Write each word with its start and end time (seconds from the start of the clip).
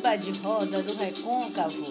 samba 0.00 0.16
de 0.16 0.30
roda 0.40 0.82
do 0.82 0.94
recôncavo, 0.94 1.84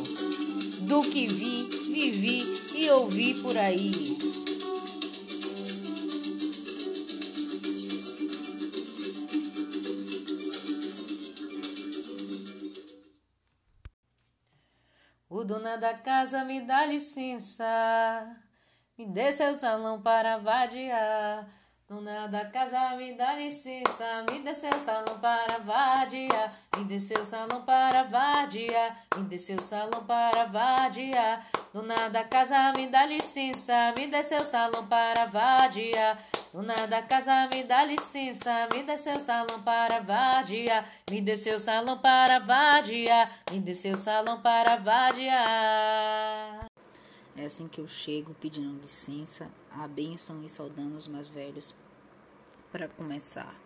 do 0.88 1.02
que 1.04 1.28
vi, 1.28 1.64
vivi 1.92 2.42
e 2.76 2.90
ouvi 2.90 3.36
por 3.42 3.56
aí. 3.56 4.18
O 15.30 15.44
dona 15.44 15.78
da 15.78 15.94
casa 15.94 16.44
me 16.44 16.62
dá 16.62 16.86
licença, 16.86 17.64
me 18.98 19.06
dê 19.06 19.32
seu 19.32 19.54
salão 19.54 20.02
para 20.02 20.38
vadiar. 20.38 21.59
Dona 22.00 22.28
da 22.28 22.46
casa, 22.46 22.96
me 22.96 23.12
dá 23.12 23.34
licença, 23.36 24.24
me 24.32 24.40
dê 24.40 24.54
seu 24.54 24.80
salão 24.80 25.20
para 25.20 25.58
vadiar, 25.58 26.58
me 26.78 26.86
dê 26.86 26.98
seu 26.98 27.26
salão 27.26 27.62
para 27.64 28.04
vadiar, 28.04 29.04
me 29.18 29.24
dê 29.24 29.38
seu 29.38 29.60
salão 29.60 30.06
para 30.06 30.46
vadiar. 30.46 31.46
Dona 31.74 32.08
da 32.08 32.24
casa, 32.24 32.72
me 32.72 32.88
dá 32.88 33.06
licença, 33.06 33.94
me 33.98 34.08
dê 34.08 34.24
seu 34.24 34.46
salão 34.46 34.88
para 34.88 35.26
vadiar. 35.26 36.18
Dona 36.54 36.88
da 36.88 37.02
casa, 37.02 37.50
me 37.54 37.66
dá 37.66 37.84
licença, 37.84 38.70
me 38.74 38.82
dê 38.82 38.98
seu 38.98 39.20
salão 39.20 39.62
para 39.62 40.00
vadiar, 40.00 40.90
me 41.12 41.20
dê 41.20 41.36
seu 41.36 41.60
salão 41.60 41.98
para 41.98 42.40
vadiar, 42.40 43.30
me 43.52 43.60
dê 43.60 43.74
seu 43.74 43.98
salão 43.98 44.40
para 44.40 44.78
vadiar. 44.78 46.68
É 47.36 47.44
assim 47.44 47.68
que 47.68 47.82
eu 47.82 47.88
chego 47.90 48.34
pedindo 48.36 48.80
licença, 48.80 49.52
a 49.72 49.86
bênção 49.86 50.42
e 50.46 50.50
saudando 50.50 50.96
os 50.96 51.06
mais 51.06 51.28
velhos 51.28 51.76
para 52.72 52.88
começar. 52.88 53.60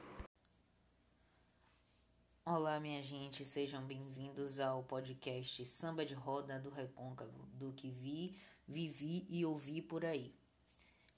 Olá, 2.46 2.80
minha 2.80 3.04
gente, 3.04 3.44
sejam 3.44 3.84
bem-vindos 3.84 4.62
ao 4.62 4.82
podcast 4.84 5.66
Samba 5.66 6.06
de 6.06 6.14
Roda 6.14 6.58
do 6.58 6.70
Recôncavo, 6.70 7.46
do 7.54 7.74
que 7.74 7.90
vi, 7.90 8.40
vivi 8.66 9.26
e 9.30 9.46
ouvi 9.46 9.82
por 9.82 10.06
aí. 10.06 10.34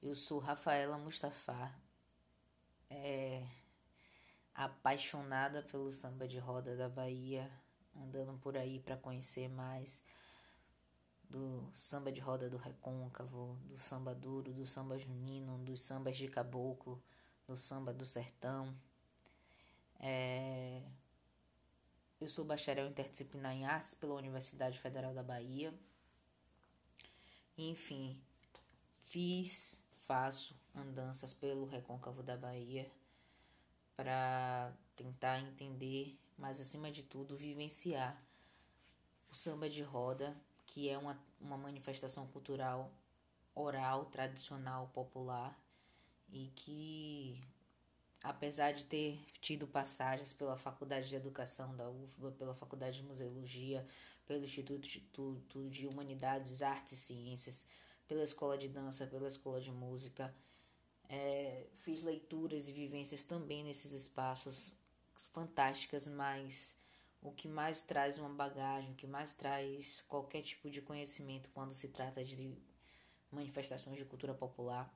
Eu 0.02 0.16
sou 0.16 0.40
Rafaela 0.40 0.98
Mustafa, 0.98 1.72
é, 2.90 3.46
apaixonada 4.56 5.62
pelo 5.62 5.92
samba 5.92 6.28
de 6.28 6.40
roda 6.40 6.76
da 6.76 6.90
Bahia, 6.90 7.52
andando 7.96 8.36
por 8.40 8.58
aí 8.58 8.80
para 8.80 8.98
conhecer 8.98 9.48
mais 9.48 10.04
do 11.30 11.70
samba 11.72 12.12
de 12.12 12.20
roda 12.20 12.50
do 12.50 12.58
recôncavo, 12.58 13.60
do 13.66 13.78
samba 13.78 14.16
duro, 14.16 14.52
do 14.52 14.66
samba 14.66 14.98
junino, 14.98 15.60
dos 15.60 15.84
sambas 15.84 16.18
de 16.18 16.28
caboclo, 16.28 17.00
do 17.48 17.56
samba 17.56 17.94
do 17.94 18.06
sertão. 18.06 18.76
É... 20.00 20.82
Eu 22.20 22.30
sou 22.30 22.46
bacharel 22.46 22.88
interdisciplinar 22.88 23.54
em 23.54 23.66
artes 23.66 23.94
pela 23.94 24.16
Universidade 24.16 24.80
Federal 24.80 25.14
da 25.14 25.22
Bahia. 25.22 25.74
Enfim, 27.58 28.20
fiz, 29.04 29.80
faço 30.08 30.56
andanças 30.74 31.34
pelo 31.34 31.66
recôncavo 31.66 32.24
da 32.24 32.36
Bahia 32.36 32.90
para 33.96 34.74
tentar 34.96 35.40
entender, 35.40 36.18
mas 36.38 36.60
acima 36.60 36.92
de 36.92 37.04
tudo, 37.04 37.38
vivenciar 37.38 38.22
o 39.30 39.36
samba 39.36 39.70
de 39.70 39.82
roda 39.82 40.36
que 40.66 40.90
é 40.90 40.98
uma, 40.98 41.18
uma 41.40 41.58
manifestação 41.58 42.28
cultural 42.28 42.92
oral, 43.54 44.06
tradicional, 44.06 44.90
popular 44.94 45.58
e 46.30 46.52
que, 46.56 47.42
apesar 48.24 48.74
de 48.74 48.86
ter 48.86 49.20
tido 49.42 49.68
passagens 49.68 50.34
pela 50.34 50.58
Faculdade 50.58 51.10
de 51.10 51.16
Educação 51.16 51.76
da 51.76 51.90
UFBA, 51.90 52.32
pela 52.32 52.54
Faculdade 52.54 52.98
de 52.98 53.04
Museologia, 53.04 53.88
pelo 54.26 54.44
Instituto 54.44 55.70
de 55.70 55.88
Humanidades, 55.88 56.62
Artes 56.62 56.94
e 56.94 56.98
Ciências, 56.98 57.66
pela 58.08 58.24
Escola 58.24 58.58
de 58.58 58.68
Dança, 58.68 59.08
pela 59.08 59.28
Escola 59.28 59.62
de 59.62 59.72
Música, 59.72 60.34
é, 61.08 61.68
fiz 61.80 62.04
leituras 62.04 62.68
e 62.68 62.72
vivências 62.72 63.24
também 63.24 63.64
nesses 63.64 63.92
espaços 63.92 64.74
fantásticas, 65.32 66.08
mas 66.08 66.76
o 67.22 67.32
que 67.32 67.48
mais 67.48 67.82
traz 67.82 68.18
uma 68.18 68.30
bagagem, 68.30 68.92
o 68.92 68.96
que 68.96 69.08
mais 69.08 69.34
traz 69.34 70.02
qualquer 70.08 70.42
tipo 70.42 70.70
de 70.70 70.82
conhecimento 70.82 71.50
quando 71.52 71.74
se 71.74 71.88
trata 71.88 72.24
de 72.24 72.56
manifestações 73.32 73.98
de 73.98 74.06
cultura 74.06 74.34
popular 74.34 74.92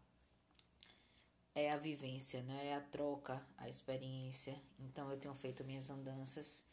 é 1.55 1.71
a 1.71 1.77
vivência, 1.77 2.41
né? 2.43 2.67
É 2.67 2.75
a 2.75 2.81
troca, 2.81 3.41
a 3.57 3.67
experiência. 3.67 4.55
Então 4.79 5.09
eu 5.11 5.17
tenho 5.17 5.33
feito 5.35 5.63
minhas 5.63 5.89
andanças. 5.89 6.63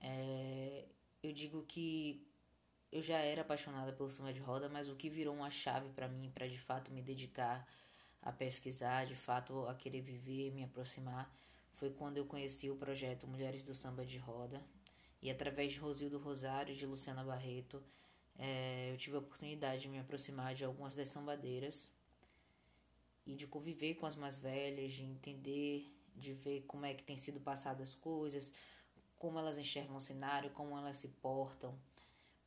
É, 0.00 0.84
eu 1.22 1.32
digo 1.32 1.62
que 1.62 2.26
eu 2.90 3.00
já 3.00 3.18
era 3.18 3.42
apaixonada 3.42 3.92
pelo 3.92 4.10
samba 4.10 4.32
de 4.32 4.40
roda, 4.40 4.68
mas 4.68 4.88
o 4.88 4.94
que 4.96 5.08
virou 5.08 5.34
uma 5.34 5.50
chave 5.50 5.88
para 5.90 6.08
mim, 6.08 6.30
para 6.34 6.46
de 6.46 6.58
fato 6.58 6.92
me 6.92 7.00
dedicar 7.00 7.66
a 8.20 8.30
pesquisar, 8.30 9.06
de 9.06 9.14
fato 9.14 9.66
a 9.66 9.74
querer 9.74 10.02
viver, 10.02 10.52
me 10.52 10.62
aproximar, 10.62 11.32
foi 11.74 11.90
quando 11.90 12.18
eu 12.18 12.26
conheci 12.26 12.70
o 12.70 12.76
projeto 12.76 13.26
Mulheres 13.26 13.62
do 13.64 13.74
Samba 13.74 14.04
de 14.04 14.18
Roda, 14.18 14.62
e 15.20 15.30
através 15.30 15.72
de 15.72 15.80
Rosildo 15.80 16.18
Rosário 16.18 16.74
e 16.74 16.76
de 16.76 16.84
Luciana 16.84 17.24
Barreto, 17.24 17.82
é, 18.38 18.90
eu 18.92 18.96
tive 18.96 19.16
a 19.16 19.20
oportunidade 19.20 19.82
de 19.82 19.88
me 19.88 19.98
aproximar 19.98 20.54
de 20.54 20.64
algumas 20.64 20.94
das 20.94 21.08
sambadeiras 21.08 21.90
e 23.26 23.34
de 23.34 23.46
conviver 23.46 23.94
com 23.94 24.06
as 24.06 24.16
mais 24.16 24.36
velhas, 24.36 24.92
de 24.92 25.04
entender, 25.04 25.92
de 26.16 26.32
ver 26.32 26.62
como 26.62 26.84
é 26.84 26.94
que 26.94 27.04
tem 27.04 27.16
sido 27.16 27.40
passado 27.40 27.82
as 27.82 27.94
coisas, 27.94 28.54
como 29.18 29.38
elas 29.38 29.58
enxergam 29.58 29.96
o 29.96 30.00
cenário, 30.00 30.50
como 30.50 30.76
elas 30.76 30.98
se 30.98 31.08
portam, 31.08 31.78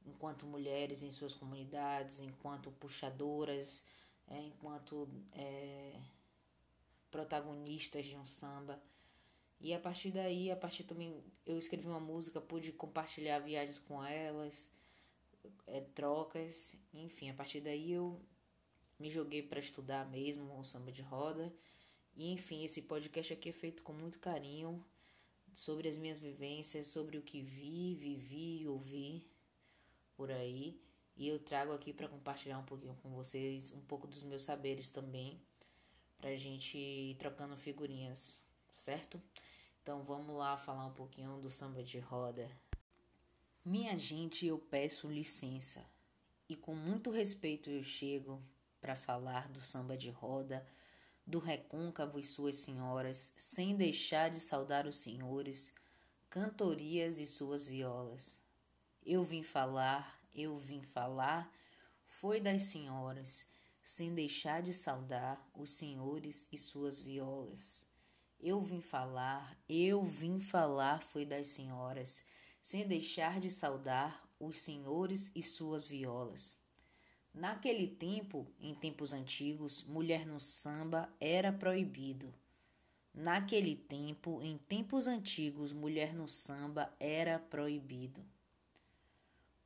enquanto 0.05 0.45
mulheres 0.45 1.03
em 1.03 1.11
suas 1.11 1.33
comunidades, 1.33 2.19
enquanto 2.19 2.71
puxadoras, 2.71 3.85
é, 4.27 4.39
enquanto 4.41 5.07
é, 5.31 5.99
protagonistas 7.09 8.05
de 8.05 8.17
um 8.17 8.25
samba. 8.25 8.81
E 9.59 9.73
a 9.73 9.79
partir 9.79 10.11
daí, 10.11 10.51
a 10.51 10.55
partir 10.55 10.83
também 10.83 11.23
eu 11.45 11.57
escrevi 11.57 11.87
uma 11.87 11.99
música, 11.99 12.41
pude 12.41 12.71
compartilhar 12.73 13.39
viagens 13.39 13.79
com 13.79 14.03
elas, 14.03 14.69
é, 15.67 15.81
trocas, 15.81 16.75
enfim, 16.93 17.29
a 17.29 17.33
partir 17.33 17.61
daí 17.61 17.91
eu 17.91 18.19
me 18.99 19.09
joguei 19.09 19.41
para 19.41 19.59
estudar 19.59 20.09
mesmo 20.09 20.57
o 20.59 20.63
samba 20.63 20.91
de 20.91 21.01
roda. 21.01 21.53
E 22.15 22.31
enfim, 22.31 22.63
esse 22.63 22.81
podcast 22.81 23.33
aqui 23.33 23.49
é 23.49 23.53
feito 23.53 23.83
com 23.83 23.93
muito 23.93 24.19
carinho 24.19 24.83
sobre 25.53 25.87
as 25.87 25.97
minhas 25.97 26.21
vivências, 26.21 26.87
sobre 26.87 27.17
o 27.17 27.21
que 27.21 27.41
vi, 27.41 27.95
vivi 27.95 28.61
e 28.61 28.67
ouvi 28.67 29.27
por 30.15 30.31
aí. 30.31 30.79
E 31.17 31.27
eu 31.27 31.39
trago 31.39 31.71
aqui 31.71 31.93
para 31.93 32.09
compartilhar 32.09 32.57
um 32.59 32.65
pouquinho 32.65 32.95
com 33.01 33.09
vocês 33.09 33.71
um 33.71 33.81
pouco 33.81 34.07
dos 34.07 34.23
meus 34.23 34.43
saberes 34.43 34.89
também, 34.89 35.41
pra 36.17 36.35
gente 36.35 36.77
ir 36.77 37.15
trocando 37.15 37.55
figurinhas, 37.55 38.41
certo? 38.73 39.21
Então 39.81 40.03
vamos 40.03 40.35
lá 40.35 40.57
falar 40.57 40.85
um 40.85 40.93
pouquinho 40.93 41.39
do 41.39 41.49
samba 41.49 41.83
de 41.83 41.99
roda. 41.99 42.49
Minha 43.63 43.97
gente, 43.97 44.45
eu 44.45 44.57
peço 44.57 45.07
licença 45.07 45.85
e 46.49 46.55
com 46.55 46.75
muito 46.75 47.11
respeito 47.11 47.69
eu 47.69 47.81
chego 47.81 48.41
para 48.85 48.95
falar 48.95 49.49
do 49.49 49.61
samba 49.61 49.97
de 49.97 50.11
roda, 50.11 50.63
do 51.25 51.39
recôncavo 51.39 52.19
e 52.19 52.23
suas 52.23 52.57
senhoras, 52.57 53.33
sem 53.35 53.75
deixar 53.75 54.29
de 54.29 54.39
saudar 54.39 54.85
os 54.85 54.97
senhores, 54.97 55.73
cantorias 56.29 57.17
e 57.17 57.25
suas 57.25 57.65
violas. 57.65 58.37
Eu 59.03 59.25
vim 59.25 59.41
falar, 59.41 60.21
eu 60.35 60.59
vim 60.59 60.83
falar, 60.83 61.51
foi 62.05 62.39
das 62.39 62.61
senhoras, 62.61 63.47
sem 63.81 64.13
deixar 64.13 64.61
de 64.61 64.71
saudar 64.71 65.43
os 65.55 65.71
senhores 65.71 66.47
e 66.51 66.57
suas 66.59 66.99
violas. 66.99 67.87
Eu 68.39 68.61
vim 68.61 68.81
falar, 68.81 69.57
eu 69.67 70.05
vim 70.05 70.39
falar 70.39 71.01
foi 71.01 71.25
das 71.25 71.47
senhoras, 71.47 72.23
sem 72.61 72.87
deixar 72.87 73.39
de 73.39 73.49
saudar 73.49 74.29
os 74.39 74.59
senhores 74.59 75.31
e 75.33 75.41
suas 75.41 75.87
violas. 75.87 76.55
Naquele 77.35 77.85
tempo, 77.85 78.47
em 78.61 78.73
tempos 78.73 79.11
antigos, 79.11 79.83
mulher 79.83 80.25
no 80.25 80.39
samba 80.39 81.13
era 81.19 81.51
proibido. 81.51 82.33
Naquele 83.13 83.75
tempo, 83.75 84.41
em 84.41 84.57
tempos 84.57 85.05
antigos, 85.05 85.73
mulher 85.73 86.13
no 86.13 86.29
samba 86.29 86.95
era 86.97 87.37
proibido. 87.37 88.23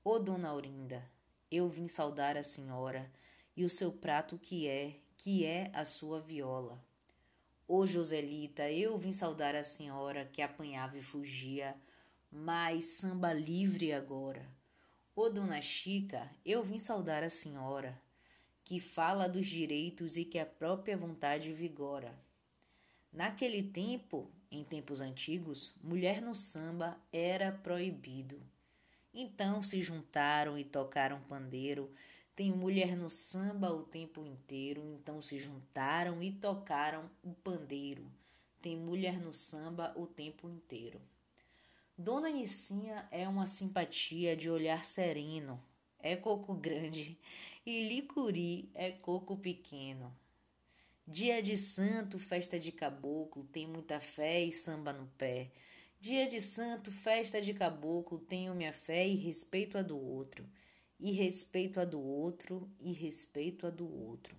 Ô 0.04 0.18
dona 0.18 0.50
Aurinda, 0.50 1.08
eu 1.52 1.70
vim 1.70 1.86
saudar 1.86 2.36
a 2.36 2.42
senhora 2.42 3.08
e 3.56 3.64
o 3.64 3.70
seu 3.70 3.92
prato 3.92 4.40
que 4.40 4.68
é, 4.68 4.96
que 5.16 5.46
é 5.46 5.70
a 5.72 5.86
sua 5.86 6.20
viola. 6.20 6.84
Ô 7.68 7.86
Joselita, 7.86 8.72
eu 8.72 8.98
vim 8.98 9.14
saudar 9.14 9.54
a 9.54 9.64
senhora 9.64 10.26
que 10.26 10.42
apanhava 10.42 10.98
e 10.98 11.04
fugia, 11.04 11.76
mas 12.32 12.86
samba 12.86 13.32
livre 13.32 13.94
agora. 13.94 14.58
Ô 15.22 15.30
Dona 15.30 15.60
Chica, 15.60 16.32
eu 16.46 16.64
vim 16.64 16.78
saudar 16.78 17.24
a 17.24 17.30
senhora 17.30 18.02
que 18.64 18.80
fala 18.80 19.28
dos 19.28 19.48
direitos 19.48 20.16
e 20.16 20.24
que 20.24 20.40
a 20.40 20.46
própria 20.46 20.96
vontade 20.96 21.52
vigora. 21.52 22.18
Naquele 23.12 23.62
tempo, 23.62 24.32
em 24.50 24.64
tempos 24.64 25.02
antigos, 25.02 25.74
mulher 25.84 26.22
no 26.22 26.34
samba 26.34 26.98
era 27.12 27.52
proibido. 27.52 28.42
Então 29.14 29.62
se 29.62 29.82
juntaram 29.82 30.58
e 30.58 30.64
tocaram 30.64 31.20
pandeiro. 31.24 31.94
Tem 32.34 32.50
mulher 32.50 32.96
no 32.96 33.10
samba 33.10 33.74
o 33.74 33.84
tempo 33.84 34.26
inteiro, 34.26 34.82
então 34.86 35.22
se 35.22 35.38
juntaram 35.38 36.24
e 36.24 36.32
tocaram 36.32 37.12
o 37.22 37.34
pandeiro. 37.34 38.10
Tem 38.62 38.78
mulher 38.78 39.20
no 39.20 39.34
samba 39.34 39.92
o 39.98 40.08
tempo 40.08 40.48
inteiro. 40.48 41.02
Dona 42.02 42.30
Nicinha 42.30 43.06
é 43.12 43.28
uma 43.28 43.46
simpatia 43.46 44.34
de 44.34 44.50
olhar 44.50 44.86
sereno, 44.86 45.62
é 46.00 46.16
coco 46.16 46.54
grande 46.54 47.20
e 47.66 47.90
licuri 47.90 48.72
é 48.74 48.90
coco 48.90 49.36
pequeno. 49.36 50.16
Dia 51.06 51.44
de 51.44 51.58
santo, 51.58 52.18
festa 52.18 52.58
de 52.58 52.72
caboclo, 52.72 53.44
tem 53.44 53.68
muita 53.68 54.00
fé 54.00 54.42
e 54.42 54.50
samba 54.50 54.94
no 54.94 55.08
pé. 55.18 55.52
Dia 56.00 56.26
de 56.26 56.40
santo, 56.40 56.90
festa 56.90 57.42
de 57.42 57.54
caboclo, 57.54 58.18
tenho 58.18 58.56
minha 58.56 58.72
fé 58.72 59.06
e 59.06 59.16
respeito 59.16 59.78
a 59.78 59.82
do 59.82 60.00
outro. 60.00 60.50
E 60.98 61.12
respeito 61.12 61.82
a 61.82 61.84
do 61.84 62.00
outro, 62.00 62.72
e 62.80 62.94
respeito 62.94 63.68
a 63.68 63.70
do 63.70 63.94
outro. 63.94 64.38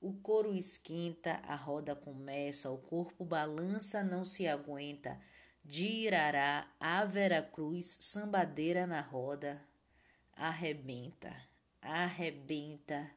O 0.00 0.12
couro 0.12 0.54
esquenta, 0.54 1.42
a 1.44 1.56
roda 1.56 1.96
começa, 1.96 2.70
o 2.70 2.78
corpo 2.78 3.24
balança, 3.24 4.04
não 4.04 4.24
se 4.24 4.46
aguenta. 4.46 5.20
De 5.64 5.86
Irará 5.86 6.66
a 6.78 7.04
Veracruz, 7.04 7.96
sambadeira 8.00 8.84
na 8.84 9.00
roda, 9.00 9.62
arrebenta, 10.36 11.34
arrebenta, 11.80 13.08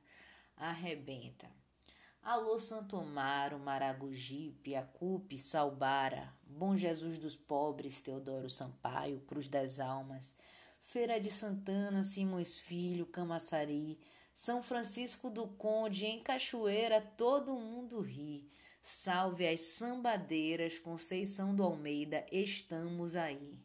arrebenta. 0.55 1.49
Alô 2.21 2.59
Santo 2.59 2.97
Amaro, 2.97 3.59
Maragogipe, 3.59 4.75
Acupe, 4.75 5.37
Salbara, 5.37 6.31
Bom 6.43 6.77
Jesus 6.77 7.17
dos 7.17 7.35
Pobres, 7.35 8.01
Teodoro 8.01 8.49
Sampaio, 8.49 9.19
Cruz 9.21 9.47
das 9.47 9.79
Almas, 9.79 10.37
Feira 10.81 11.19
de 11.19 11.31
Santana, 11.31 12.03
Simões 12.03 12.57
Filho, 12.57 13.07
Camaçari, 13.07 13.99
São 14.35 14.61
Francisco 14.61 15.31
do 15.31 15.47
Conde, 15.47 16.05
em 16.05 16.21
Cachoeira 16.21 17.01
todo 17.01 17.55
mundo 17.55 17.99
ri. 18.01 18.47
Salve 18.87 19.47
as 19.47 19.61
sambadeiras, 19.61 20.77
Conceição 20.77 21.55
do 21.55 21.63
Almeida, 21.63 22.23
estamos 22.31 23.15
aí. 23.15 23.57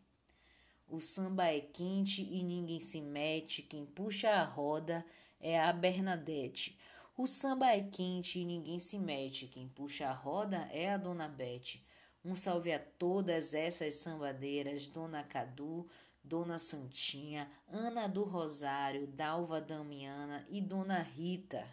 O 0.88 0.98
samba 0.98 1.44
é 1.44 1.60
quente 1.60 2.22
e 2.22 2.42
ninguém 2.42 2.80
se 2.80 3.02
mete, 3.02 3.60
quem 3.60 3.84
puxa 3.84 4.30
a 4.30 4.44
roda 4.44 5.04
é 5.38 5.60
a 5.60 5.74
Bernadette. 5.74 6.78
O 7.18 7.26
samba 7.26 7.66
é 7.66 7.82
quente 7.82 8.38
e 8.38 8.46
ninguém 8.46 8.78
se 8.78 8.98
mete. 8.98 9.46
Quem 9.46 9.68
puxa 9.68 10.08
a 10.08 10.12
roda 10.14 10.66
é 10.72 10.90
a 10.90 10.96
Dona 10.96 11.28
Bete. 11.28 11.84
Um 12.24 12.34
salve 12.34 12.72
a 12.72 12.78
todas 12.78 13.52
essas 13.52 13.96
sambadeiras, 13.96 14.88
Dona 14.88 15.22
Cadu, 15.22 15.86
Dona 16.24 16.58
Santinha, 16.58 17.46
Ana 17.68 18.08
do 18.08 18.24
Rosário, 18.24 19.06
Dalva 19.06 19.60
Damiana 19.60 20.46
e 20.48 20.62
Dona 20.62 21.02
Rita, 21.02 21.68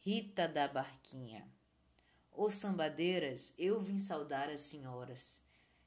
Rita 0.00 0.46
da 0.46 0.68
Barquinha. 0.68 1.55
Ô 2.38 2.50
sambadeiras, 2.50 3.54
eu 3.56 3.80
vim 3.80 3.96
saudar 3.96 4.50
as 4.50 4.60
senhoras 4.60 5.40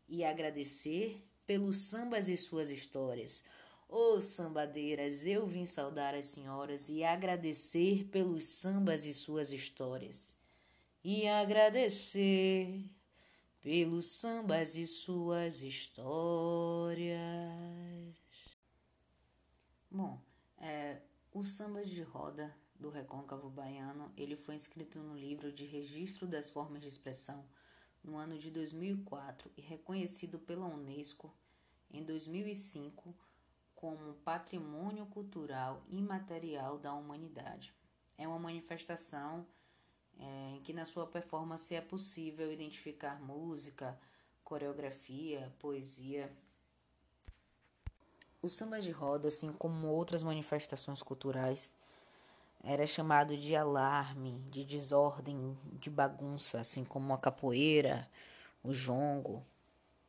e 0.07 0.23
agradecer 0.23 1.23
pelos 1.45 1.77
sambas 1.77 2.27
e 2.27 2.35
suas 2.35 2.71
histórias. 2.71 3.43
Ô 3.87 4.19
sambadeiras, 4.19 5.27
eu 5.27 5.45
vim 5.45 5.63
saudar 5.63 6.15
as 6.15 6.25
senhoras 6.25 6.89
e 6.89 7.03
agradecer 7.03 8.05
pelos 8.05 8.45
sambas 8.45 9.05
e 9.05 9.13
suas 9.13 9.51
histórias. 9.51 10.35
E 11.03 11.27
agradecer 11.27 12.83
pelos 13.61 14.07
sambas 14.07 14.75
e 14.75 14.87
suas 14.87 15.61
histórias. 15.61 17.19
Bom, 19.91 20.19
é, 20.57 20.97
o 21.31 21.43
samba 21.43 21.85
de 21.85 22.01
roda 22.01 22.51
do 22.79 22.89
recôncavo 22.89 23.49
baiano, 23.49 24.11
ele 24.15 24.35
foi 24.35 24.55
inscrito 24.55 24.99
no 24.99 25.15
livro 25.15 25.51
de 25.51 25.65
Registro 25.65 26.25
das 26.25 26.49
Formas 26.49 26.81
de 26.81 26.87
Expressão 26.87 27.45
no 28.03 28.15
ano 28.15 28.37
de 28.37 28.49
2004 28.49 29.51
e 29.57 29.61
reconhecido 29.61 30.39
pela 30.39 30.65
Unesco 30.65 31.33
em 31.91 32.03
2005 32.03 33.13
como 33.75 34.13
patrimônio 34.15 35.05
cultural 35.07 35.83
imaterial 35.89 36.77
da 36.77 36.93
humanidade. 36.93 37.73
É 38.17 38.27
uma 38.27 38.39
manifestação 38.39 39.45
é, 40.17 40.51
em 40.55 40.61
que, 40.61 40.73
na 40.73 40.85
sua 40.85 41.07
performance, 41.07 41.73
é 41.73 41.81
possível 41.81 42.51
identificar 42.51 43.21
música, 43.21 43.97
coreografia, 44.43 45.53
poesia. 45.59 46.31
O 48.41 48.49
samba 48.49 48.81
de 48.81 48.91
roda, 48.91 49.29
assim 49.29 49.51
como 49.53 49.87
outras 49.87 50.23
manifestações 50.23 51.01
culturais, 51.01 51.73
era 52.63 52.85
chamado 52.85 53.37
de 53.37 53.55
alarme, 53.55 54.41
de 54.49 54.65
desordem, 54.65 55.57
de 55.73 55.89
bagunça, 55.89 56.59
assim 56.59 56.83
como 56.83 57.13
a 57.13 57.17
capoeira, 57.17 58.09
o 58.63 58.73
jongo. 58.73 59.43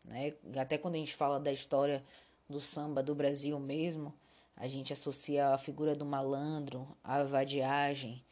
Né? 0.04 0.34
Até 0.56 0.76
quando 0.76 0.96
a 0.96 0.98
gente 0.98 1.14
fala 1.14 1.38
da 1.38 1.52
história 1.52 2.04
do 2.48 2.60
samba 2.60 3.02
do 3.02 3.14
Brasil 3.14 3.58
mesmo, 3.58 4.12
a 4.56 4.66
gente 4.66 4.92
associa 4.92 5.48
a 5.48 5.58
figura 5.58 5.94
do 5.94 6.04
malandro, 6.04 6.86
a 7.02 7.22
vadiagem, 7.22 8.22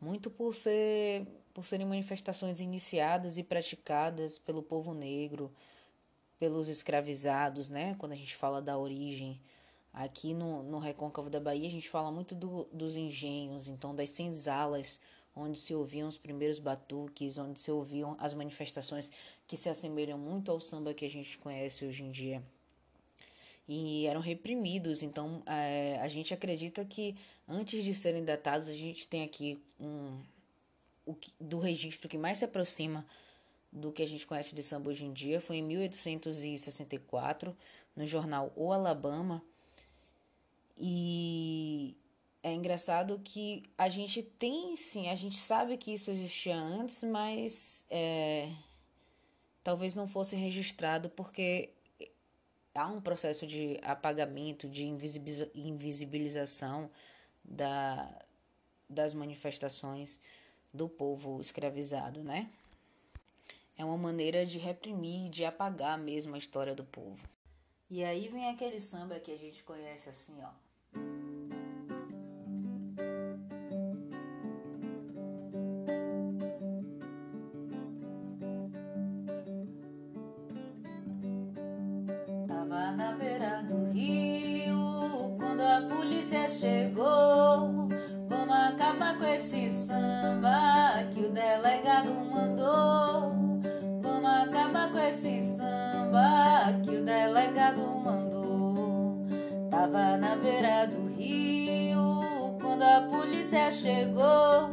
muito 0.00 0.30
por 0.30 0.54
ser 0.54 1.26
por 1.54 1.64
serem 1.64 1.86
manifestações 1.86 2.60
iniciadas 2.60 3.38
e 3.38 3.42
praticadas 3.42 4.38
pelo 4.38 4.62
povo 4.62 4.92
negro, 4.92 5.50
pelos 6.38 6.68
escravizados, 6.68 7.70
né? 7.70 7.96
Quando 7.98 8.12
a 8.12 8.16
gente 8.16 8.36
fala 8.36 8.60
da 8.60 8.76
origem, 8.76 9.40
aqui 9.96 10.34
no, 10.34 10.62
no 10.62 10.78
Recôncavo 10.78 11.30
da 11.30 11.40
Bahia, 11.40 11.66
a 11.66 11.70
gente 11.70 11.88
fala 11.88 12.12
muito 12.12 12.34
do, 12.34 12.68
dos 12.70 12.96
engenhos, 12.96 13.66
então 13.66 13.94
das 13.94 14.10
senzalas, 14.10 15.00
onde 15.34 15.58
se 15.58 15.74
ouviam 15.74 16.06
os 16.06 16.18
primeiros 16.18 16.58
batuques, 16.58 17.38
onde 17.38 17.58
se 17.58 17.70
ouviam 17.70 18.14
as 18.20 18.34
manifestações 18.34 19.10
que 19.46 19.56
se 19.56 19.68
assemelham 19.68 20.18
muito 20.18 20.52
ao 20.52 20.60
samba 20.60 20.92
que 20.92 21.04
a 21.04 21.10
gente 21.10 21.38
conhece 21.38 21.84
hoje 21.84 22.04
em 22.04 22.10
dia 22.10 22.42
e 23.68 24.06
eram 24.06 24.20
reprimidos. 24.20 25.02
Então, 25.02 25.42
é, 25.46 25.98
a 26.00 26.08
gente 26.08 26.32
acredita 26.32 26.84
que 26.84 27.16
antes 27.48 27.82
de 27.82 27.92
serem 27.94 28.24
datados, 28.24 28.68
a 28.68 28.72
gente 28.72 29.08
tem 29.08 29.24
aqui 29.24 29.58
um 29.80 30.20
o 31.04 31.14
que, 31.14 31.32
do 31.40 31.58
registro 31.58 32.08
que 32.08 32.18
mais 32.18 32.38
se 32.38 32.44
aproxima 32.44 33.06
do 33.72 33.92
que 33.92 34.02
a 34.02 34.06
gente 34.06 34.26
conhece 34.26 34.54
de 34.54 34.62
samba 34.62 34.90
hoje 34.90 35.04
em 35.04 35.12
dia 35.12 35.40
foi 35.40 35.56
em 35.56 35.62
1864 35.62 37.56
no 37.94 38.04
jornal 38.04 38.52
O 38.56 38.72
Alabama 38.72 39.40
e 40.76 41.96
é 42.42 42.52
engraçado 42.52 43.20
que 43.24 43.62
a 43.76 43.88
gente 43.88 44.22
tem 44.22 44.76
sim 44.76 45.08
a 45.08 45.14
gente 45.14 45.36
sabe 45.36 45.76
que 45.76 45.92
isso 45.92 46.10
existia 46.10 46.56
antes 46.56 47.02
mas 47.02 47.84
é, 47.90 48.50
talvez 49.64 49.94
não 49.94 50.06
fosse 50.06 50.36
registrado 50.36 51.08
porque 51.10 51.70
há 52.76 52.86
um 52.86 53.00
processo 53.00 53.46
de 53.46 53.78
apagamento, 53.82 54.68
de 54.68 54.86
invisibilização 55.54 56.90
da, 57.44 58.08
das 58.88 59.14
manifestações 59.14 60.20
do 60.72 60.88
povo 60.88 61.40
escravizado, 61.40 62.22
né? 62.22 62.50
É 63.78 63.84
uma 63.84 63.96
maneira 63.96 64.46
de 64.46 64.58
reprimir, 64.58 65.30
de 65.30 65.44
apagar 65.44 65.98
mesmo 65.98 66.34
a 66.34 66.38
história 66.38 66.74
do 66.74 66.84
povo. 66.84 67.28
E 67.88 68.02
aí 68.02 68.28
vem 68.28 68.48
aquele 68.48 68.80
samba 68.80 69.20
que 69.20 69.30
a 69.30 69.38
gente 69.38 69.62
conhece 69.62 70.08
assim, 70.08 70.36
ó. 70.42 70.50
Tava 99.76 100.16
na 100.16 100.36
beira 100.36 100.86
do 100.86 101.06
rio 101.06 102.56
quando 102.58 102.80
a 102.80 103.08
polícia 103.10 103.70
chegou. 103.70 104.70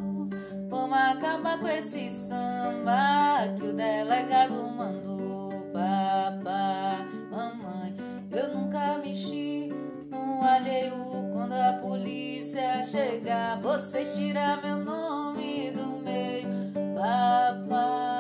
Vamos 0.70 0.98
acabar 0.98 1.60
com 1.60 1.68
esse 1.68 2.10
samba 2.10 3.54
que 3.60 3.68
o 3.68 3.74
delegado 3.74 4.54
mandou. 4.54 5.52
Papai, 5.74 7.06
mamãe, 7.30 7.94
eu 8.32 8.56
nunca 8.56 8.98
mexi 9.00 9.74
no 10.10 10.42
alheio 10.42 10.96
quando 11.34 11.52
a 11.52 11.74
polícia 11.82 12.82
chegar, 12.82 13.60
vocês 13.62 14.16
tirar 14.16 14.64
meu 14.64 14.78
nome 14.78 15.72
do 15.72 15.98
meio. 15.98 16.48
Papai, 16.96 18.13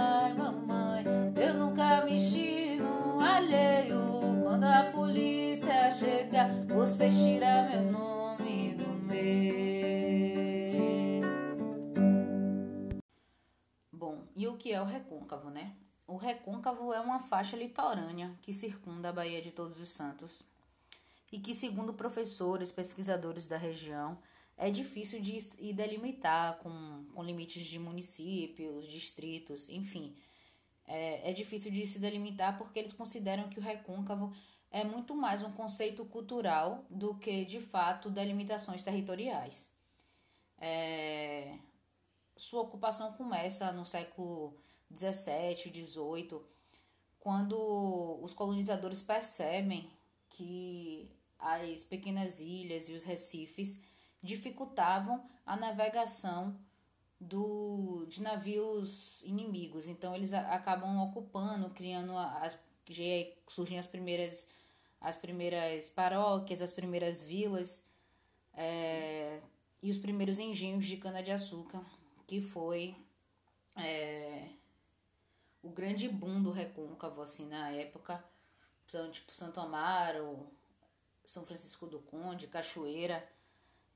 polícia 5.13 5.91
chegar, 5.91 6.65
você 6.65 7.07
tira 7.07 7.69
meu 7.69 7.83
nome 7.91 8.73
do 8.73 8.87
meu. 8.87 9.13
Bom, 13.91 14.23
e 14.35 14.47
o 14.47 14.57
que 14.57 14.73
é 14.73 14.81
o 14.81 14.85
recôncavo, 14.85 15.51
né? 15.51 15.75
O 16.07 16.17
recôncavo 16.17 16.91
é 16.91 16.99
uma 16.99 17.19
faixa 17.19 17.55
litorânea 17.55 18.35
que 18.41 18.51
circunda 18.51 19.09
a 19.09 19.13
Baía 19.13 19.39
de 19.39 19.51
Todos 19.51 19.79
os 19.79 19.89
Santos 19.89 20.41
e 21.31 21.37
que, 21.37 21.53
segundo 21.53 21.93
professores, 21.93 22.71
pesquisadores 22.71 23.45
da 23.45 23.57
região, 23.57 24.17
é 24.57 24.71
difícil 24.71 25.21
de 25.21 25.39
delimitar 25.73 26.57
com, 26.57 27.05
com 27.13 27.23
limites 27.23 27.67
de 27.67 27.77
municípios, 27.77 28.87
distritos, 28.87 29.69
enfim. 29.69 30.15
É, 30.87 31.29
é 31.29 31.33
difícil 31.33 31.71
de 31.71 31.85
se 31.85 31.99
delimitar 31.99 32.57
porque 32.57 32.79
eles 32.79 32.93
consideram 32.93 33.47
que 33.47 33.59
o 33.59 33.61
recôncavo 33.61 34.33
é 34.73 34.83
muito 34.83 35.15
mais 35.15 35.43
um 35.43 35.51
conceito 35.51 36.03
cultural 36.03 36.83
do 36.89 37.13
que, 37.13 37.45
de 37.45 37.61
fato, 37.61 38.09
delimitações 38.09 38.81
territoriais. 38.81 39.69
É, 40.57 41.59
sua 42.35 42.61
ocupação 42.63 43.13
começa 43.13 43.71
no 43.71 43.85
século 43.85 44.57
17, 44.89 45.69
18, 45.69 46.43
quando 47.19 48.19
os 48.23 48.33
colonizadores 48.33 48.99
percebem 48.99 49.87
que 50.27 51.07
as 51.37 51.83
pequenas 51.83 52.39
ilhas 52.39 52.89
e 52.89 52.93
os 52.93 53.03
recifes 53.03 53.79
dificultavam 54.23 55.23
a 55.45 55.55
navegação 55.55 56.57
do, 57.19 58.07
de 58.09 58.23
navios 58.23 59.21
inimigos. 59.21 59.87
Então 59.87 60.15
eles 60.15 60.33
acabam 60.33 60.97
ocupando, 61.03 61.69
criando 61.69 62.17
as 62.17 62.57
já 62.89 63.03
surgem 63.47 63.79
as 63.79 63.87
primeiras 63.87 64.47
as 65.03 65.17
primeiras 65.17 65.89
paróquias, 65.89 66.61
as 66.61 66.71
primeiras 66.71 67.21
vilas 67.21 67.83
é, 68.53 69.41
e 69.81 69.91
os 69.91 69.97
primeiros 69.97 70.39
engenhos 70.39 70.85
de 70.85 70.95
cana 70.95 71.21
de 71.21 71.29
açúcar, 71.29 71.83
que 72.25 72.39
foi 72.39 72.95
é, 73.75 74.47
o 75.61 75.69
grande 75.69 76.07
boom 76.07 76.41
do 76.41 76.51
recôncavo, 76.51 77.21
assim, 77.21 77.45
na 77.49 77.69
época. 77.71 78.23
São, 78.87 79.11
tipo, 79.11 79.35
Santo 79.35 79.59
Amaro, 79.59 80.47
São 81.25 81.45
Francisco 81.45 81.85
do 81.85 81.99
Conde, 81.99 82.47
Cachoeira. 82.47 83.27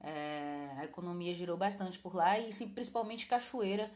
É, 0.02 0.70
a 0.78 0.84
economia 0.84 1.34
girou 1.34 1.56
bastante 1.56 1.98
por 1.98 2.14
lá 2.14 2.38
e 2.38 2.50
principalmente 2.68 3.26
Cachoeira, 3.26 3.90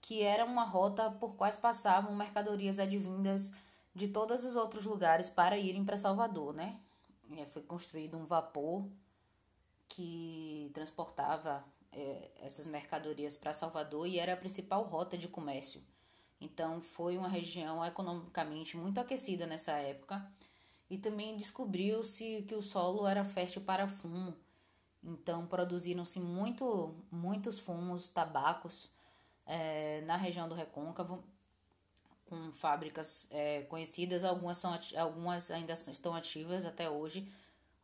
que 0.00 0.22
era 0.22 0.44
uma 0.44 0.64
rota 0.64 1.12
por 1.12 1.36
quais 1.36 1.56
passavam 1.56 2.14
mercadorias 2.14 2.80
advindas 2.80 3.52
de 3.96 4.08
todos 4.08 4.44
os 4.44 4.54
outros 4.54 4.84
lugares 4.84 5.30
para 5.30 5.56
irem 5.56 5.82
para 5.82 5.96
Salvador, 5.96 6.52
né? 6.52 6.78
É, 7.30 7.46
foi 7.46 7.62
construído 7.62 8.18
um 8.18 8.26
vapor 8.26 8.86
que 9.88 10.70
transportava 10.74 11.64
é, 11.90 12.30
essas 12.42 12.66
mercadorias 12.66 13.36
para 13.36 13.54
Salvador 13.54 14.06
e 14.06 14.18
era 14.18 14.34
a 14.34 14.36
principal 14.36 14.82
rota 14.82 15.16
de 15.16 15.28
comércio. 15.28 15.82
Então 16.38 16.82
foi 16.82 17.16
uma 17.16 17.26
região 17.26 17.82
economicamente 17.82 18.76
muito 18.76 19.00
aquecida 19.00 19.46
nessa 19.46 19.72
época 19.72 20.30
e 20.90 20.98
também 20.98 21.34
descobriu-se 21.34 22.44
que 22.46 22.54
o 22.54 22.60
solo 22.60 23.06
era 23.06 23.24
fértil 23.24 23.62
para 23.62 23.88
fumo. 23.88 24.36
Então 25.02 25.46
produziram-se 25.46 26.20
muito, 26.20 26.94
muitos 27.10 27.58
fumos, 27.58 28.10
tabacos 28.10 28.90
é, 29.46 30.02
na 30.02 30.18
região 30.18 30.46
do 30.46 30.54
Recôncavo, 30.54 31.24
com 32.26 32.52
fábricas 32.52 33.26
é, 33.30 33.62
conhecidas, 33.62 34.24
algumas, 34.24 34.58
são, 34.58 34.78
algumas 34.96 35.50
ainda 35.50 35.72
estão 35.72 36.14
ativas 36.14 36.64
até 36.64 36.90
hoje, 36.90 37.28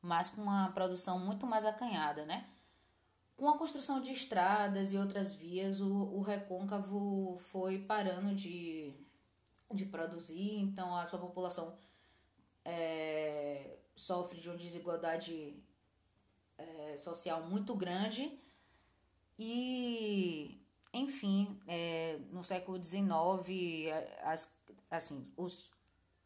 mas 0.01 0.29
com 0.29 0.43
uma 0.43 0.71
produção 0.73 1.19
muito 1.19 1.47
mais 1.47 1.65
acanhada, 1.65 2.27
né? 2.27 2.47
Com 3.37 3.49
a 3.49 3.57
construção 3.57 4.01
de 4.01 4.13
estradas 4.13 4.93
e 4.93 4.99
outras 4.99 5.33
vias, 5.33 5.81
o, 5.81 5.89
o 5.89 6.23
recôncavo 6.23 7.39
foi 7.51 7.79
parando 7.79 8.35
de, 8.35 8.93
de 9.73 9.85
produzir, 9.87 10.59
então 10.59 10.95
a 10.95 11.07
sua 11.07 11.19
população 11.19 11.77
é, 12.65 13.79
sofre 13.95 14.41
de 14.41 14.49
uma 14.49 14.57
desigualdade 14.57 15.57
é, 16.59 16.97
social 16.97 17.43
muito 17.45 17.75
grande 17.75 18.39
e, 19.39 20.62
enfim, 20.93 21.59
é, 21.67 22.19
no 22.31 22.43
século 22.43 22.83
XIX, 22.83 23.09
as, 24.23 24.55
assim, 24.91 25.27
os, 25.37 25.71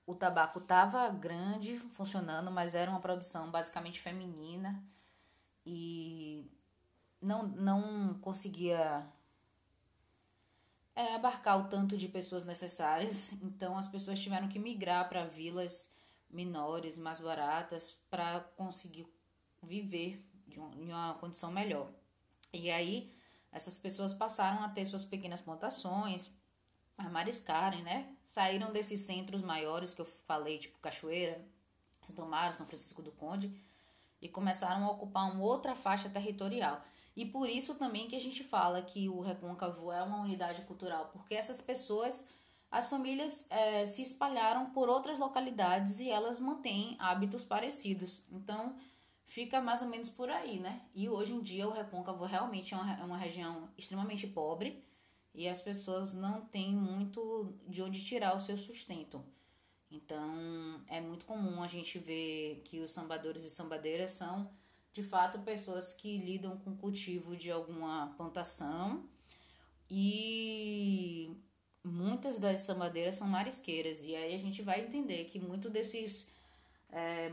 o 0.05 0.15
tabaco 0.15 0.59
estava 0.59 1.09
grande, 1.11 1.79
funcionando, 1.91 2.51
mas 2.51 2.75
era 2.75 2.91
uma 2.91 3.01
produção 3.01 3.51
basicamente 3.51 4.01
feminina 4.01 4.83
e 5.65 6.51
não, 7.21 7.47
não 7.47 8.15
conseguia 8.21 9.07
é, 10.97 11.15
abarcar 11.15 11.61
o 11.61 11.69
tanto 11.69 11.97
de 11.97 12.09
pessoas 12.09 12.45
necessárias, 12.45 13.33
então 13.43 13.77
as 13.79 13.87
pessoas 13.87 14.19
tiveram 14.19 14.49
que 14.49 14.59
migrar 14.59 15.09
para 15.09 15.25
vilas 15.25 15.91
menores, 16.29 16.97
mais 16.97 17.21
baratas, 17.21 17.99
para 18.11 18.41
conseguir 18.57 19.07
viver 19.63 20.25
de 20.49 20.59
uma, 20.59 20.75
em 20.75 20.89
uma 20.89 21.15
condição 21.15 21.51
melhor. 21.53 21.89
E 22.53 22.71
aí 22.71 23.16
essas 23.57 23.79
pessoas 23.79 24.13
passaram 24.13 24.63
a 24.63 24.69
ter 24.69 24.85
suas 24.85 25.05
pequenas 25.05 25.41
plantações, 25.41 26.31
a 26.99 27.09
mariscarem, 27.09 27.83
né? 27.83 28.15
Saíram 28.27 28.71
desses 28.71 29.01
centros 29.01 29.41
maiores 29.41 29.95
que 29.95 30.01
eu 30.01 30.07
falei, 30.27 30.59
tipo 30.59 30.79
Cachoeira, 30.79 31.43
Santo 32.03 32.23
Amaro, 32.23 32.55
São 32.55 32.67
Francisco 32.67 33.03
do 33.03 33.11
Conde, 33.11 33.51
e 34.21 34.29
começaram 34.29 34.85
a 34.85 34.91
ocupar 34.91 35.31
uma 35.33 35.43
outra 35.43 35.75
faixa 35.75 36.09
territorial. 36.09 36.83
E 37.17 37.25
por 37.25 37.49
isso 37.49 37.75
também 37.75 38.09
que 38.09 38.17
a 38.17 38.21
gente 38.21 38.45
fala 38.45 38.83
que 38.83 39.09
o 39.09 39.21
Recôncavo 39.21 39.91
é 39.91 40.03
uma 40.03 40.21
unidade 40.21 40.61
cultural, 40.63 41.09
porque 41.13 41.35
essas 41.35 41.61
pessoas, 41.61 42.27
as 42.71 42.87
famílias 42.87 43.47
é, 43.49 43.87
se 43.87 44.03
espalharam 44.03 44.71
por 44.71 44.89
outras 44.91 45.19
localidades 45.19 45.99
e 45.99 46.11
elas 46.11 46.39
mantêm 46.39 46.95
hábitos 46.99 47.43
parecidos. 47.43 48.23
Então 48.31 48.77
fica 49.27 49.61
mais 49.61 49.83
ou 49.83 49.89
menos 49.89 50.09
por 50.09 50.31
aí, 50.31 50.59
né? 50.59 50.83
E 50.95 51.09
hoje 51.09 51.33
em 51.33 51.41
dia 51.41 51.67
o 51.67 51.73
Recôncavo 51.73 52.25
realmente 52.25 52.73
é 52.73 52.77
uma, 52.77 53.01
é 53.01 53.05
uma 53.05 53.19
região 53.19 53.69
extremamente 53.77 54.27
pobre 54.27 54.83
e 55.35 55.49
as 55.49 55.61
pessoas 55.61 56.15
não 56.15 56.41
têm 56.47 56.75
muito 56.75 57.55
de 57.69 57.83
onde 57.83 58.05
tirar 58.05 58.37
o 58.37 58.41
seu 58.41 58.57
sustento. 58.57 59.23
Então 59.91 60.81
é 60.89 61.01
muito 61.01 61.27
comum 61.27 61.63
a 61.63 61.67
gente 61.67 61.99
ver 61.99 62.63
que 62.65 62.81
os 62.81 62.91
sambadores 62.91 63.43
e 63.43 63.51
sambadeiras 63.51 64.13
são 64.13 64.51
de 64.93 65.03
fato 65.03 65.41
pessoas 65.41 65.93
que 65.93 66.17
lidam 66.17 66.57
com 66.59 66.71
o 66.71 66.77
cultivo 66.77 67.37
de 67.37 67.51
alguma 67.51 68.15
plantação 68.17 69.05
e 69.91 71.37
muitas 71.85 72.39
das 72.39 72.63
sambadeiras 72.63 73.17
são 73.17 73.29
marisqueiras 73.29 74.05
e 74.05 74.17
aí 74.17 74.35
a 74.35 74.39
gente 74.39 74.63
vai 74.63 74.81
entender 74.81 75.27
que 75.27 75.39
muito 75.39 75.69
desses 75.69 76.27
é, 76.91 77.31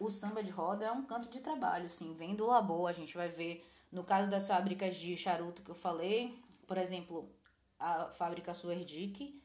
o 0.00 0.10
samba 0.10 0.42
de 0.42 0.50
roda 0.50 0.86
é 0.86 0.90
um 0.90 1.04
canto 1.04 1.28
de 1.28 1.40
trabalho, 1.40 1.86
assim, 1.86 2.14
vem 2.14 2.34
do 2.34 2.46
labor, 2.46 2.88
a 2.88 2.92
gente 2.92 3.14
vai 3.14 3.28
ver 3.28 3.64
no 3.92 4.02
caso 4.02 4.30
das 4.30 4.48
fábricas 4.48 4.96
de 4.96 5.16
charuto 5.16 5.62
que 5.62 5.70
eu 5.70 5.74
falei, 5.74 6.42
por 6.66 6.78
exemplo, 6.78 7.30
a 7.78 8.06
fábrica 8.06 8.54
Suerdic, 8.54 9.40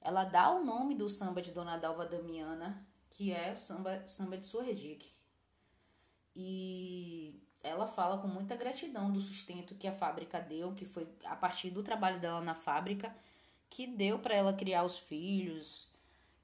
ela 0.00 0.24
dá 0.24 0.50
o 0.50 0.64
nome 0.64 0.94
do 0.94 1.08
samba 1.08 1.42
de 1.42 1.50
Dona 1.50 1.76
Dalva 1.76 2.06
Damiana, 2.06 2.86
que 3.10 3.32
é 3.32 3.52
o 3.52 3.58
samba, 3.58 4.06
samba 4.06 4.38
de 4.38 4.46
Suerdic. 4.46 5.12
E 6.34 7.42
ela 7.62 7.86
fala 7.86 8.18
com 8.18 8.28
muita 8.28 8.56
gratidão 8.56 9.10
do 9.10 9.20
sustento 9.20 9.74
que 9.74 9.88
a 9.88 9.92
fábrica 9.92 10.40
deu, 10.40 10.74
que 10.74 10.84
foi 10.84 11.08
a 11.24 11.34
partir 11.34 11.70
do 11.70 11.82
trabalho 11.82 12.20
dela 12.20 12.40
na 12.40 12.54
fábrica, 12.54 13.14
que 13.68 13.86
deu 13.86 14.20
para 14.20 14.34
ela 14.34 14.52
criar 14.52 14.84
os 14.84 14.96
filhos, 14.96 15.90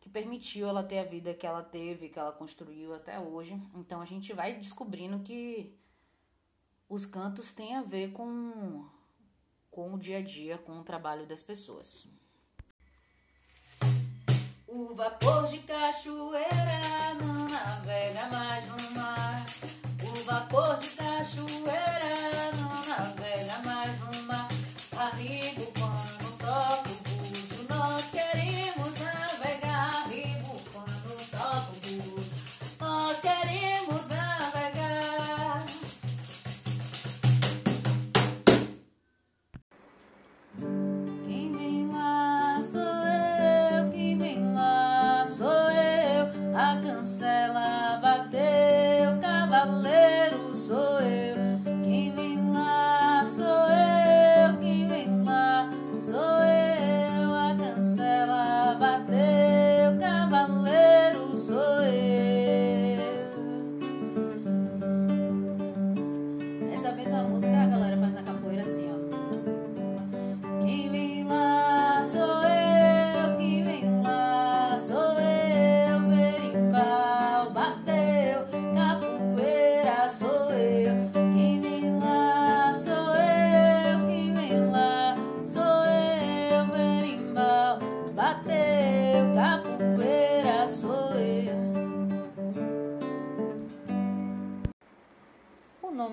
que 0.05 0.11
permitiu 0.11 0.69
ela 0.69 0.85
ter 0.85 0.99
a 0.99 1.05
vida 1.05 1.33
que 1.33 1.47
ela 1.47 1.63
teve, 1.63 2.11
que 2.11 2.19
ela 2.19 2.31
construiu 2.31 2.95
até 2.95 3.19
hoje. 3.19 3.59
Então 3.75 4.03
a 4.03 4.05
gente 4.05 4.35
vai 4.35 4.53
descobrindo 4.53 5.21
que 5.21 5.75
os 6.87 7.07
cantos 7.07 7.55
têm 7.55 7.75
a 7.75 7.81
ver 7.81 8.13
com, 8.13 8.85
com 9.71 9.95
o 9.95 9.99
dia 9.99 10.19
a 10.19 10.21
dia, 10.21 10.59
com 10.59 10.79
o 10.79 10.85
trabalho 10.85 11.27
das 11.27 11.41
pessoas. 11.41 12.07
O 14.67 14.95
vapor 14.95 15.47
de 15.47 15.61
cachoeira 15.61 17.15
não 17.19 17.49
navega 17.49 18.27
mais 18.27 18.67
no 18.69 18.91
mar. 18.91 19.47
O 20.03 20.25
vapor 20.25 20.81
de 20.81 20.91
cachoeira 20.91 22.44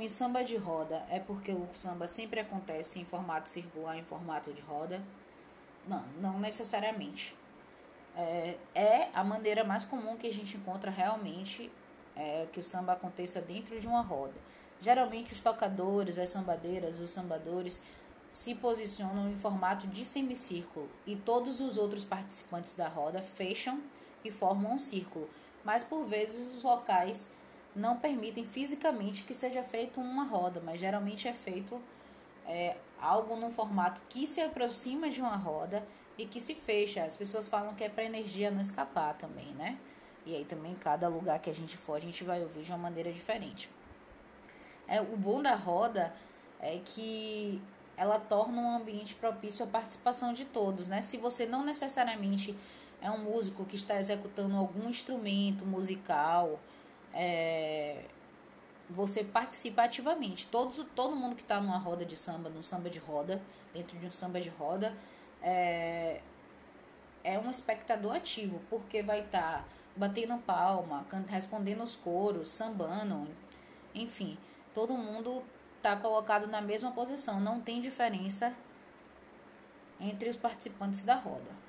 Nome 0.01 0.09
samba 0.09 0.43
de 0.43 0.57
roda 0.57 1.05
é 1.11 1.19
porque 1.19 1.51
o 1.51 1.67
samba 1.73 2.07
sempre 2.07 2.39
acontece 2.39 2.99
em 2.99 3.05
formato 3.05 3.47
circular, 3.47 3.95
em 3.95 4.03
formato 4.03 4.51
de 4.51 4.59
roda? 4.59 4.99
Não, 5.87 6.03
não 6.19 6.39
necessariamente. 6.39 7.37
É, 8.17 8.57
é 8.73 9.09
a 9.13 9.23
maneira 9.23 9.63
mais 9.63 9.85
comum 9.85 10.17
que 10.17 10.25
a 10.25 10.33
gente 10.33 10.57
encontra 10.57 10.89
realmente 10.89 11.71
é, 12.15 12.47
que 12.51 12.59
o 12.59 12.63
samba 12.63 12.93
aconteça 12.93 13.39
dentro 13.41 13.79
de 13.79 13.87
uma 13.87 14.01
roda. 14.01 14.33
Geralmente 14.79 15.33
os 15.33 15.39
tocadores, 15.39 16.17
as 16.17 16.31
sambadeiras, 16.31 16.99
os 16.99 17.11
sambadores 17.11 17.79
se 18.31 18.55
posicionam 18.55 19.29
em 19.29 19.37
formato 19.37 19.85
de 19.85 20.03
semicírculo 20.03 20.89
e 21.05 21.15
todos 21.15 21.59
os 21.59 21.77
outros 21.77 22.03
participantes 22.03 22.73
da 22.73 22.87
roda 22.87 23.21
fecham 23.21 23.79
e 24.25 24.31
formam 24.31 24.73
um 24.73 24.79
círculo, 24.79 25.29
mas 25.63 25.83
por 25.83 26.05
vezes 26.05 26.55
os 26.55 26.63
locais 26.63 27.29
não 27.75 27.97
permitem 27.97 28.45
fisicamente 28.45 29.23
que 29.23 29.33
seja 29.33 29.63
feito 29.63 29.99
uma 29.99 30.25
roda, 30.25 30.61
mas 30.63 30.79
geralmente 30.79 31.27
é 31.27 31.33
feito 31.33 31.81
é, 32.45 32.75
algo 32.99 33.35
num 33.35 33.51
formato 33.51 34.01
que 34.09 34.27
se 34.27 34.41
aproxima 34.41 35.09
de 35.09 35.21
uma 35.21 35.35
roda 35.35 35.85
e 36.17 36.25
que 36.25 36.39
se 36.39 36.53
fecha. 36.53 37.03
As 37.03 37.15
pessoas 37.15 37.47
falam 37.47 37.73
que 37.73 37.83
é 37.83 37.89
para 37.89 38.03
energia 38.03 38.51
não 38.51 38.61
escapar 38.61 39.13
também, 39.15 39.53
né? 39.53 39.77
E 40.25 40.35
aí 40.35 40.45
também 40.45 40.75
cada 40.75 41.07
lugar 41.07 41.39
que 41.39 41.49
a 41.49 41.53
gente 41.53 41.77
for, 41.77 41.95
a 41.95 41.99
gente 41.99 42.23
vai 42.23 42.43
ouvir 42.43 42.63
de 42.63 42.71
uma 42.71 42.77
maneira 42.77 43.11
diferente. 43.11 43.69
É, 44.87 45.01
o 45.01 45.17
bom 45.17 45.41
da 45.41 45.55
roda 45.55 46.13
é 46.59 46.79
que 46.83 47.61
ela 47.97 48.19
torna 48.19 48.61
um 48.61 48.75
ambiente 48.75 49.15
propício 49.15 49.63
à 49.63 49.67
participação 49.67 50.33
de 50.33 50.45
todos, 50.45 50.87
né? 50.87 51.01
Se 51.01 51.17
você 51.17 51.45
não 51.45 51.63
necessariamente 51.63 52.55
é 53.01 53.09
um 53.09 53.17
músico 53.17 53.65
que 53.65 53.75
está 53.75 53.97
executando 53.97 54.55
algum 54.55 54.87
instrumento 54.87 55.65
musical, 55.65 56.59
é, 57.13 58.05
você 58.89 59.23
participa 59.23 59.83
ativamente. 59.83 60.47
Todos, 60.47 60.85
todo 60.95 61.15
mundo 61.15 61.35
que 61.35 61.41
está 61.41 61.59
numa 61.61 61.77
roda 61.77 62.05
de 62.05 62.15
samba, 62.15 62.49
num 62.49 62.63
samba 62.63 62.89
de 62.89 62.99
roda, 62.99 63.41
dentro 63.73 63.97
de 63.97 64.05
um 64.05 64.11
samba 64.11 64.39
de 64.39 64.49
roda, 64.49 64.93
é, 65.41 66.21
é 67.23 67.39
um 67.39 67.49
espectador 67.49 68.15
ativo, 68.15 68.61
porque 68.69 69.01
vai 69.01 69.21
estar 69.21 69.59
tá 69.59 69.65
batendo 69.95 70.37
palma, 70.39 71.05
respondendo 71.27 71.83
os 71.83 71.95
coros, 71.95 72.49
sambando, 72.49 73.27
enfim, 73.93 74.37
todo 74.73 74.93
mundo 74.97 75.43
está 75.77 75.95
colocado 75.97 76.47
na 76.47 76.61
mesma 76.61 76.91
posição, 76.91 77.39
não 77.39 77.59
tem 77.59 77.79
diferença 77.79 78.53
entre 79.99 80.29
os 80.29 80.37
participantes 80.37 81.03
da 81.03 81.15
roda. 81.15 81.61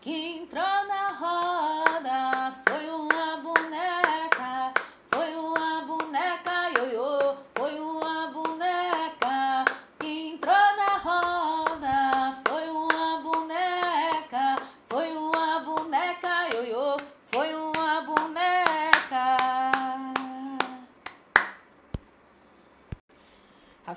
Quem 0.00 0.42
entrou 0.42 0.62
na 0.62 1.10
roda 1.10 2.54
foi 2.68 2.88
uma 2.88 3.38
boneca, 3.38 4.72
foi 5.12 5.34
uma 5.34 5.84
boneca, 5.84 6.70
ioiô, 6.78 7.36
foi 7.56 7.80
uma 7.80 8.28
boneca. 8.28 9.64
Quem 9.98 10.34
entrou 10.34 10.54
na 10.54 10.96
roda 10.98 12.40
foi 12.46 12.68
uma 12.68 13.18
boneca, 13.20 14.56
foi 14.88 15.16
uma 15.16 15.60
boneca, 15.60 16.48
ioiô, 16.54 16.96
foi 17.32 17.52
uma 17.54 18.00
boneca. 18.02 18.46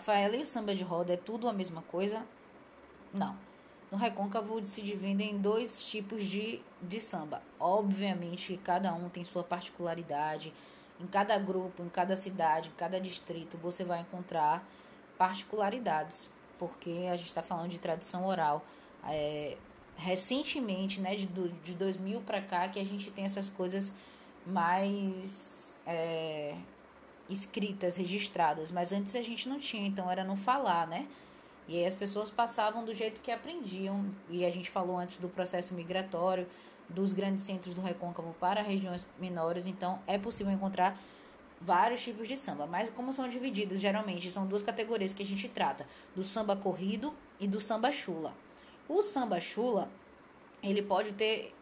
Rafaela 0.10 0.36
e 0.38 0.42
o 0.42 0.46
samba 0.46 0.74
de 0.74 0.84
roda 0.84 1.14
é 1.14 1.18
tudo 1.18 1.48
a 1.48 1.54
mesma 1.54 1.84
coisa? 1.84 2.26
Não. 3.14 3.38
No 3.92 3.98
recôncavo 3.98 4.64
se 4.66 4.82
dividem 4.82 5.32
em 5.32 5.38
dois 5.38 5.86
tipos 5.86 6.26
de, 6.26 6.62
de 6.82 7.00
samba. 7.00 7.44
Obviamente, 7.60 8.60
cada 8.64 8.92
um 8.94 9.08
tem 9.08 9.24
sua 9.24 9.44
particularidade. 9.44 10.52
Em 11.00 11.06
cada 11.06 11.38
grupo, 11.38 11.84
em 11.84 11.90
cada 11.90 12.16
cidade, 12.16 12.70
em 12.70 12.72
cada 12.72 13.00
distrito, 13.00 13.56
você 13.58 13.84
vai 13.84 14.02
encontrar 14.02 14.68
particularidades, 15.16 16.28
porque 16.58 17.08
a 17.12 17.16
gente 17.16 17.28
está 17.28 17.44
falando 17.44 17.70
de 17.70 17.80
tradição 17.80 18.26
oral. 18.26 18.66
É, 19.08 19.58
recentemente, 19.96 21.00
né, 21.00 21.16
de, 21.16 21.28
de 21.28 21.74
2000 21.76 22.22
para 22.22 22.42
cá, 22.42 22.68
que 22.68 22.80
a 22.80 22.86
gente 22.86 23.12
tem 23.12 23.26
essas 23.26 23.48
coisas 23.48 23.94
mais 24.44 25.72
é, 25.86 26.56
escritas, 27.30 27.96
registradas. 27.96 28.72
Mas 28.72 28.92
antes 28.92 29.16
a 29.16 29.22
gente 29.22 29.48
não 29.48 29.60
tinha, 29.60 29.88
então 29.88 30.10
era 30.10 30.24
no 30.24 30.36
falar, 30.36 30.88
né? 30.88 31.08
E 31.68 31.78
aí 31.78 31.86
as 31.86 31.96
pessoas 31.96 32.32
passavam 32.32 32.84
do 32.84 32.94
jeito 32.94 33.22
que 33.22 33.32
aprendiam. 33.32 34.06
E 34.30 34.44
a 34.44 34.50
gente 34.50 34.70
falou 34.70 34.98
antes 34.98 35.18
do 35.18 35.30
processo 35.30 35.74
migratório 35.74 36.48
dos 36.90 37.14
grandes 37.14 37.44
centros 37.44 37.74
do 37.74 37.82
recôncavo 37.82 38.36
para 38.40 38.62
regiões 38.62 39.06
menores, 39.20 39.68
então 39.68 40.00
é 40.08 40.18
possível 40.18 40.52
encontrar 40.52 41.00
vários 41.62 42.02
tipos 42.02 42.28
de 42.28 42.38
samba, 42.38 42.66
mas 42.66 42.90
como 42.90 43.14
são 43.14 43.28
divididos, 43.28 43.80
geralmente 43.80 44.32
são 44.32 44.48
duas 44.48 44.64
categorias 44.64 45.14
que 45.14 45.22
a 45.22 45.26
gente 45.26 45.48
trata, 45.50 45.86
do 46.16 46.24
samba 46.24 46.56
corrido 46.56 47.14
e 47.40 47.48
do 47.48 47.60
samba 47.60 47.92
chula. 47.92 48.34
O 48.88 49.02
samba 49.02 49.40
chula, 49.40 49.90
ele 50.64 50.82
pode 50.82 51.14
ter 51.14 51.54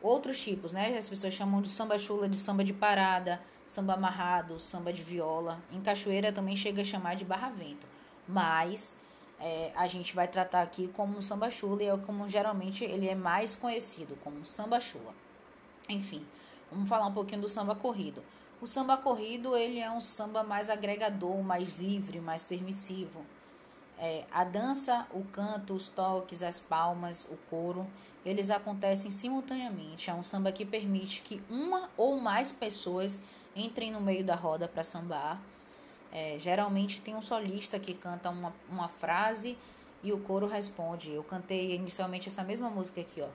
outros 0.00 0.38
tipos, 0.38 0.72
né? 0.72 0.96
As 0.96 1.08
pessoas 1.08 1.32
chamam 1.34 1.62
de 1.62 1.68
samba 1.68 1.98
chula 1.98 2.28
de 2.28 2.36
samba 2.36 2.62
de 2.62 2.72
parada, 2.72 3.40
samba 3.72 3.94
amarrado, 3.94 4.60
samba 4.60 4.92
de 4.92 5.02
viola. 5.02 5.58
Em 5.72 5.80
cachoeira 5.80 6.30
também 6.30 6.54
chega 6.54 6.82
a 6.82 6.84
chamar 6.84 7.16
de 7.16 7.24
barravento. 7.24 7.86
Mas 8.28 8.98
é, 9.40 9.72
a 9.74 9.86
gente 9.86 10.14
vai 10.14 10.28
tratar 10.28 10.60
aqui 10.60 10.88
como 10.88 11.22
samba 11.22 11.48
chula 11.48 11.82
e 11.82 11.86
é 11.86 11.96
como 11.96 12.28
geralmente 12.28 12.84
ele 12.84 13.08
é 13.08 13.14
mais 13.14 13.56
conhecido 13.56 14.14
como 14.22 14.44
samba 14.44 14.78
chula. 14.78 15.14
Enfim, 15.88 16.22
vamos 16.70 16.86
falar 16.86 17.06
um 17.06 17.14
pouquinho 17.14 17.40
do 17.40 17.48
samba 17.48 17.74
corrido. 17.74 18.22
O 18.60 18.66
samba 18.66 18.98
corrido 18.98 19.56
ele 19.56 19.80
é 19.80 19.90
um 19.90 20.02
samba 20.02 20.42
mais 20.42 20.68
agregador, 20.68 21.42
mais 21.42 21.78
livre, 21.78 22.20
mais 22.20 22.42
permissivo. 22.42 23.24
É, 23.98 24.26
a 24.30 24.44
dança, 24.44 25.06
o 25.12 25.24
canto, 25.24 25.72
os 25.72 25.88
toques, 25.88 26.42
as 26.42 26.60
palmas, 26.60 27.26
o 27.30 27.38
coro, 27.48 27.86
eles 28.22 28.50
acontecem 28.50 29.10
simultaneamente. 29.10 30.10
É 30.10 30.14
um 30.14 30.22
samba 30.22 30.52
que 30.52 30.66
permite 30.66 31.22
que 31.22 31.42
uma 31.48 31.88
ou 31.96 32.20
mais 32.20 32.52
pessoas 32.52 33.22
entrem 33.54 33.90
no 33.90 34.00
meio 34.00 34.24
da 34.24 34.34
roda 34.34 34.66
para 34.66 34.82
sambar 34.82 35.40
é, 36.12 36.36
geralmente 36.38 37.00
tem 37.00 37.16
um 37.16 37.22
solista 37.22 37.78
que 37.78 37.94
canta 37.94 38.28
uma, 38.28 38.52
uma 38.68 38.86
frase 38.86 39.56
e 40.02 40.12
o 40.12 40.18
coro 40.18 40.46
responde. 40.46 41.10
Eu 41.10 41.24
cantei 41.24 41.74
inicialmente 41.74 42.28
essa 42.28 42.44
mesma 42.44 42.68
música 42.68 43.00
aqui, 43.00 43.22
ó. 43.22 43.28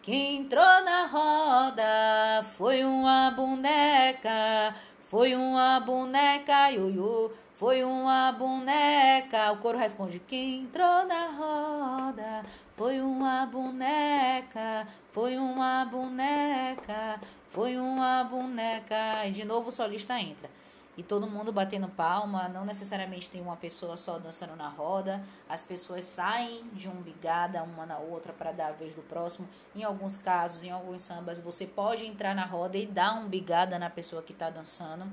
Quem 0.00 0.38
entrou 0.38 0.64
na 0.64 1.06
roda 1.06 2.42
foi 2.56 2.84
uma 2.84 3.30
boneca, 3.32 4.74
foi 5.00 5.36
uma 5.36 5.78
boneca, 5.78 6.70
ioiô, 6.70 7.30
foi 7.52 7.84
uma 7.84 8.32
boneca. 8.32 9.52
O 9.52 9.58
coro 9.58 9.76
responde: 9.76 10.18
Quem 10.18 10.62
entrou 10.62 11.06
na 11.06 11.26
roda 11.28 12.42
foi 12.76 13.00
uma 13.00 13.44
boneca, 13.46 14.86
foi 15.12 15.36
uma 15.36 15.84
boneca, 15.84 17.20
foi 17.52 17.78
uma 17.78 18.24
boneca. 18.24 19.24
E 19.26 19.30
de 19.30 19.44
novo 19.44 19.68
o 19.68 19.72
solista 19.72 20.18
entra 20.20 20.50
e 20.96 21.02
todo 21.02 21.26
mundo 21.26 21.52
batendo 21.52 21.88
palma, 21.88 22.48
não 22.48 22.64
necessariamente 22.64 23.30
tem 23.30 23.40
uma 23.40 23.56
pessoa 23.56 23.96
só 23.96 24.18
dançando 24.18 24.54
na 24.54 24.68
roda, 24.68 25.22
as 25.48 25.62
pessoas 25.62 26.04
saem 26.04 26.64
de 26.72 26.88
um 26.88 27.00
bigada 27.00 27.62
uma 27.62 27.86
na 27.86 27.98
outra 27.98 28.32
para 28.32 28.52
dar 28.52 28.68
a 28.68 28.72
vez 28.72 28.94
do 28.94 29.00
próximo. 29.02 29.48
Em 29.74 29.82
alguns 29.84 30.16
casos, 30.18 30.62
em 30.62 30.70
alguns 30.70 31.02
sambas, 31.02 31.40
você 31.40 31.66
pode 31.66 32.06
entrar 32.06 32.34
na 32.34 32.44
roda 32.44 32.76
e 32.76 32.86
dar 32.86 33.14
um 33.14 33.26
bigada 33.26 33.78
na 33.78 33.88
pessoa 33.88 34.22
que 34.22 34.32
está 34.32 34.50
dançando. 34.50 35.10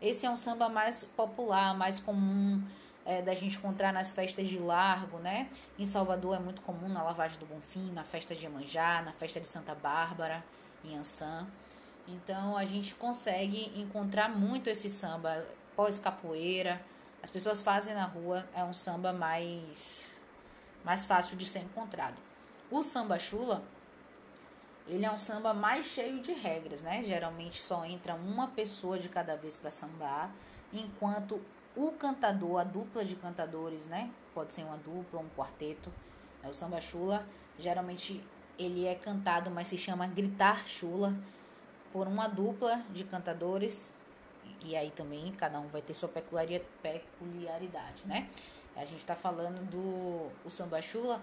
Esse 0.00 0.24
é 0.24 0.30
um 0.30 0.36
samba 0.36 0.68
mais 0.68 1.04
popular, 1.04 1.76
mais 1.76 2.00
comum 2.00 2.62
é, 3.04 3.20
da 3.20 3.34
gente 3.34 3.58
encontrar 3.58 3.92
nas 3.92 4.12
festas 4.12 4.48
de 4.48 4.58
largo, 4.58 5.18
né? 5.18 5.50
Em 5.78 5.84
Salvador 5.84 6.36
é 6.36 6.38
muito 6.38 6.62
comum 6.62 6.88
na 6.88 7.02
Lavagem 7.02 7.38
do 7.38 7.44
Bonfim, 7.44 7.90
na 7.92 8.04
festa 8.04 8.34
de 8.34 8.44
Iemanjá, 8.44 9.02
na 9.02 9.12
festa 9.12 9.40
de 9.40 9.48
Santa 9.48 9.74
Bárbara, 9.74 10.42
em 10.84 10.96
Ançã. 10.96 11.46
Então 12.08 12.56
a 12.56 12.64
gente 12.64 12.94
consegue 12.94 13.70
encontrar 13.78 14.30
muito 14.30 14.68
esse 14.68 14.88
samba 14.88 15.46
pós-capoeira. 15.76 16.80
As 17.22 17.28
pessoas 17.28 17.60
fazem 17.60 17.94
na 17.94 18.06
rua, 18.06 18.48
é 18.54 18.64
um 18.64 18.72
samba 18.72 19.12
mais, 19.12 20.12
mais 20.82 21.04
fácil 21.04 21.36
de 21.36 21.44
ser 21.44 21.58
encontrado. 21.58 22.16
O 22.70 22.82
samba 22.82 23.18
chula, 23.18 23.62
ele 24.86 25.04
é 25.04 25.10
um 25.10 25.18
samba 25.18 25.52
mais 25.52 25.84
cheio 25.86 26.22
de 26.22 26.32
regras, 26.32 26.80
né? 26.80 27.04
Geralmente 27.04 27.60
só 27.60 27.84
entra 27.84 28.14
uma 28.14 28.48
pessoa 28.48 28.98
de 28.98 29.08
cada 29.08 29.36
vez 29.36 29.54
para 29.54 29.70
sambar, 29.70 30.30
enquanto 30.72 31.42
o 31.76 31.92
cantador, 31.92 32.60
a 32.60 32.64
dupla 32.64 33.04
de 33.04 33.14
cantadores, 33.14 33.86
né? 33.86 34.10
Pode 34.34 34.54
ser 34.54 34.62
uma 34.62 34.78
dupla, 34.78 35.20
um 35.20 35.28
quarteto. 35.36 35.92
É 36.42 36.48
o 36.48 36.54
samba 36.54 36.80
chula, 36.80 37.26
geralmente 37.58 38.24
ele 38.58 38.86
é 38.86 38.94
cantado, 38.94 39.50
mas 39.50 39.68
se 39.68 39.76
chama 39.76 40.06
gritar 40.06 40.66
chula 40.66 41.14
por 41.92 42.06
uma 42.06 42.28
dupla 42.28 42.82
de 42.90 43.04
cantadores. 43.04 43.90
E 44.64 44.76
aí 44.76 44.90
também 44.90 45.32
cada 45.32 45.60
um 45.60 45.68
vai 45.68 45.82
ter 45.82 45.94
sua 45.94 46.08
peculiaridade, 46.08 48.06
né? 48.06 48.28
A 48.76 48.84
gente 48.84 48.98
está 48.98 49.14
falando 49.14 49.64
do 49.70 50.30
o 50.44 50.50
samba 50.50 50.80
chula. 50.80 51.20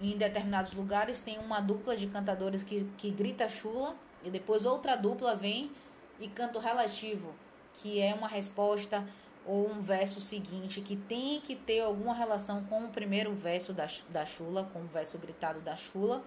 Em 0.00 0.16
determinados 0.16 0.74
lugares 0.74 1.20
tem 1.20 1.38
uma 1.38 1.60
dupla 1.60 1.96
de 1.96 2.06
cantadores 2.06 2.62
que, 2.62 2.84
que 2.98 3.10
grita 3.10 3.48
chula 3.48 3.94
e 4.22 4.30
depois 4.30 4.66
outra 4.66 4.96
dupla 4.96 5.34
vem 5.34 5.70
e 6.20 6.28
canta 6.28 6.58
o 6.58 6.60
relativo, 6.60 7.34
que 7.74 8.00
é 8.00 8.14
uma 8.14 8.28
resposta 8.28 9.06
ou 9.46 9.70
um 9.70 9.80
verso 9.80 10.20
seguinte 10.20 10.80
que 10.80 10.96
tem 10.96 11.40
que 11.40 11.54
ter 11.54 11.80
alguma 11.80 12.12
relação 12.12 12.64
com 12.64 12.84
o 12.84 12.88
primeiro 12.88 13.32
verso 13.32 13.72
da, 13.72 13.86
da 14.10 14.26
chula, 14.26 14.68
com 14.72 14.80
o 14.80 14.86
verso 14.86 15.16
gritado 15.18 15.60
da 15.60 15.76
chula. 15.76 16.22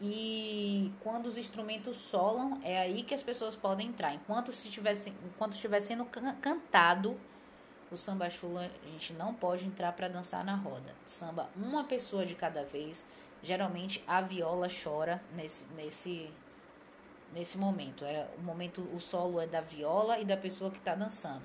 E 0.00 0.92
quando 1.00 1.26
os 1.26 1.38
instrumentos 1.38 1.96
solam, 1.96 2.60
é 2.62 2.78
aí 2.78 3.02
que 3.02 3.14
as 3.14 3.22
pessoas 3.22 3.54
podem 3.54 3.88
entrar. 3.88 4.14
Enquanto, 4.14 4.52
se 4.52 4.68
tivesse, 4.68 5.10
enquanto 5.24 5.52
estiver 5.54 5.80
sendo 5.80 6.04
cantado 6.40 7.18
o 7.90 7.96
samba 7.96 8.28
chula, 8.28 8.70
a 8.84 8.88
gente 8.88 9.12
não 9.12 9.32
pode 9.32 9.64
entrar 9.64 9.92
para 9.92 10.08
dançar 10.08 10.44
na 10.44 10.56
roda. 10.56 10.94
Samba 11.06 11.48
uma 11.56 11.84
pessoa 11.84 12.26
de 12.26 12.34
cada 12.34 12.64
vez. 12.64 13.04
Geralmente 13.42 14.02
a 14.06 14.20
viola 14.20 14.68
chora 14.68 15.22
nesse, 15.34 15.64
nesse, 15.76 16.30
nesse 17.32 17.56
momento. 17.56 18.04
É 18.04 18.26
o 18.38 18.42
momento, 18.42 18.80
o 18.92 19.00
solo 19.00 19.40
é 19.40 19.46
da 19.46 19.60
viola 19.60 20.18
e 20.18 20.24
da 20.24 20.36
pessoa 20.36 20.70
que 20.70 20.78
está 20.78 20.94
dançando. 20.94 21.42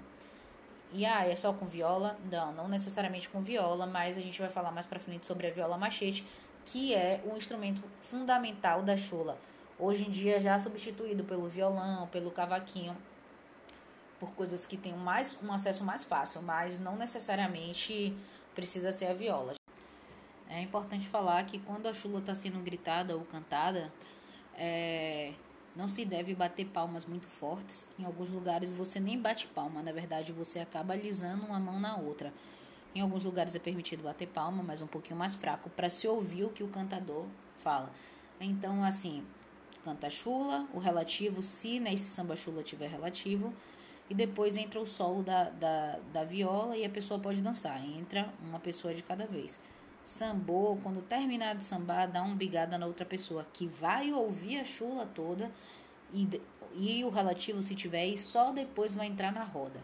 E 0.91 1.05
ah, 1.05 1.27
é 1.27 1.35
só 1.35 1.53
com 1.53 1.67
viola? 1.67 2.17
Não, 2.31 2.51
não 2.53 2.67
necessariamente 2.67 3.29
com 3.29 3.41
viola, 3.41 3.85
mas 3.85 4.17
a 4.17 4.21
gente 4.21 4.41
vai 4.41 4.49
falar 4.49 4.71
mais 4.71 4.87
para 4.87 4.99
frente 4.99 5.27
sobre 5.27 5.45
a 5.45 5.51
viola 5.51 5.77
machete, 5.77 6.25
que 6.71 6.93
é 6.93 7.21
o 7.25 7.35
instrumento 7.35 7.81
fundamental 8.03 8.83
da 8.83 8.95
chula. 8.95 9.39
Hoje 9.77 10.05
em 10.05 10.09
dia 10.09 10.39
já 10.39 10.57
substituído 10.59 11.23
pelo 11.23 11.47
violão, 11.47 12.07
pelo 12.07 12.29
cavaquinho, 12.29 12.95
por 14.19 14.31
coisas 14.33 14.65
que 14.65 14.77
têm 14.77 14.93
mais, 14.93 15.37
um 15.41 15.51
acesso 15.51 15.83
mais 15.83 16.03
fácil, 16.03 16.41
mas 16.43 16.77
não 16.77 16.95
necessariamente 16.95 18.15
precisa 18.53 18.91
ser 18.91 19.07
a 19.07 19.13
viola. 19.13 19.53
É 20.47 20.61
importante 20.61 21.07
falar 21.07 21.43
que 21.45 21.59
quando 21.59 21.87
a 21.87 21.93
chula 21.93 22.19
está 22.19 22.35
sendo 22.35 22.59
gritada 22.59 23.15
ou 23.15 23.23
cantada, 23.23 23.91
é, 24.55 25.33
não 25.75 25.87
se 25.87 26.05
deve 26.05 26.35
bater 26.35 26.65
palmas 26.67 27.05
muito 27.05 27.27
fortes. 27.27 27.87
Em 27.97 28.03
alguns 28.03 28.29
lugares 28.29 28.71
você 28.71 28.99
nem 28.99 29.19
bate 29.19 29.47
palma, 29.47 29.81
na 29.81 29.91
verdade 29.91 30.31
você 30.31 30.59
acaba 30.59 30.93
alisando 30.93 31.45
uma 31.45 31.59
mão 31.59 31.79
na 31.79 31.97
outra. 31.97 32.31
Em 32.93 33.01
alguns 33.01 33.23
lugares 33.23 33.55
é 33.55 33.59
permitido 33.59 34.03
bater 34.03 34.27
palma, 34.27 34.63
mas 34.63 34.81
um 34.81 34.87
pouquinho 34.87 35.17
mais 35.17 35.35
fraco, 35.35 35.69
para 35.69 35.89
se 35.89 36.07
ouvir 36.07 36.43
o 36.43 36.49
que 36.49 36.63
o 36.63 36.67
cantador 36.67 37.25
fala. 37.63 37.91
Então, 38.41 38.83
assim, 38.83 39.23
canta 39.83 40.09
chula, 40.09 40.67
o 40.73 40.79
relativo, 40.79 41.41
se 41.41 41.79
nesse 41.79 42.09
samba 42.09 42.35
chula 42.35 42.63
tiver 42.63 42.89
relativo, 42.89 43.53
e 44.09 44.15
depois 44.15 44.55
entra 44.55 44.79
o 44.79 44.87
solo 44.87 45.21
da, 45.21 45.51
da, 45.51 45.99
da 46.11 46.23
viola 46.23 46.75
e 46.75 46.83
a 46.83 46.89
pessoa 46.89 47.19
pode 47.19 47.41
dançar. 47.41 47.79
Entra 47.85 48.27
uma 48.41 48.59
pessoa 48.59 48.93
de 48.93 49.03
cada 49.03 49.27
vez. 49.27 49.59
Sambou, 50.03 50.79
quando 50.81 51.03
terminar 51.03 51.55
de 51.55 51.63
sambar, 51.63 52.09
dá 52.09 52.23
uma 52.23 52.35
bigada 52.35 52.75
na 52.77 52.87
outra 52.87 53.05
pessoa 53.05 53.45
que 53.53 53.67
vai 53.67 54.11
ouvir 54.11 54.59
a 54.59 54.65
chula 54.65 55.05
toda 55.05 55.51
e, 56.11 56.27
e 56.75 57.03
o 57.03 57.09
relativo, 57.09 57.61
se 57.61 57.75
tiver, 57.75 58.07
e 58.07 58.17
só 58.17 58.51
depois 58.51 58.95
vai 58.95 59.05
entrar 59.05 59.31
na 59.31 59.43
roda. 59.43 59.79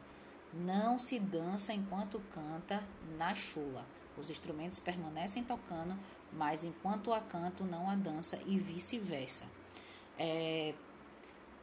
Não 0.55 0.97
se 0.97 1.19
dança 1.19 1.73
enquanto 1.73 2.21
canta 2.31 2.81
na 3.17 3.35
chula. 3.35 3.85
Os 4.17 4.29
instrumentos 4.29 4.79
permanecem 4.79 5.43
tocando, 5.43 5.99
mas 6.31 6.63
enquanto 6.63 7.11
a 7.11 7.19
canto 7.19 7.65
não 7.65 7.89
a 7.89 7.95
dança 7.95 8.39
e 8.45 8.57
vice-versa. 8.57 9.43
É, 10.17 10.73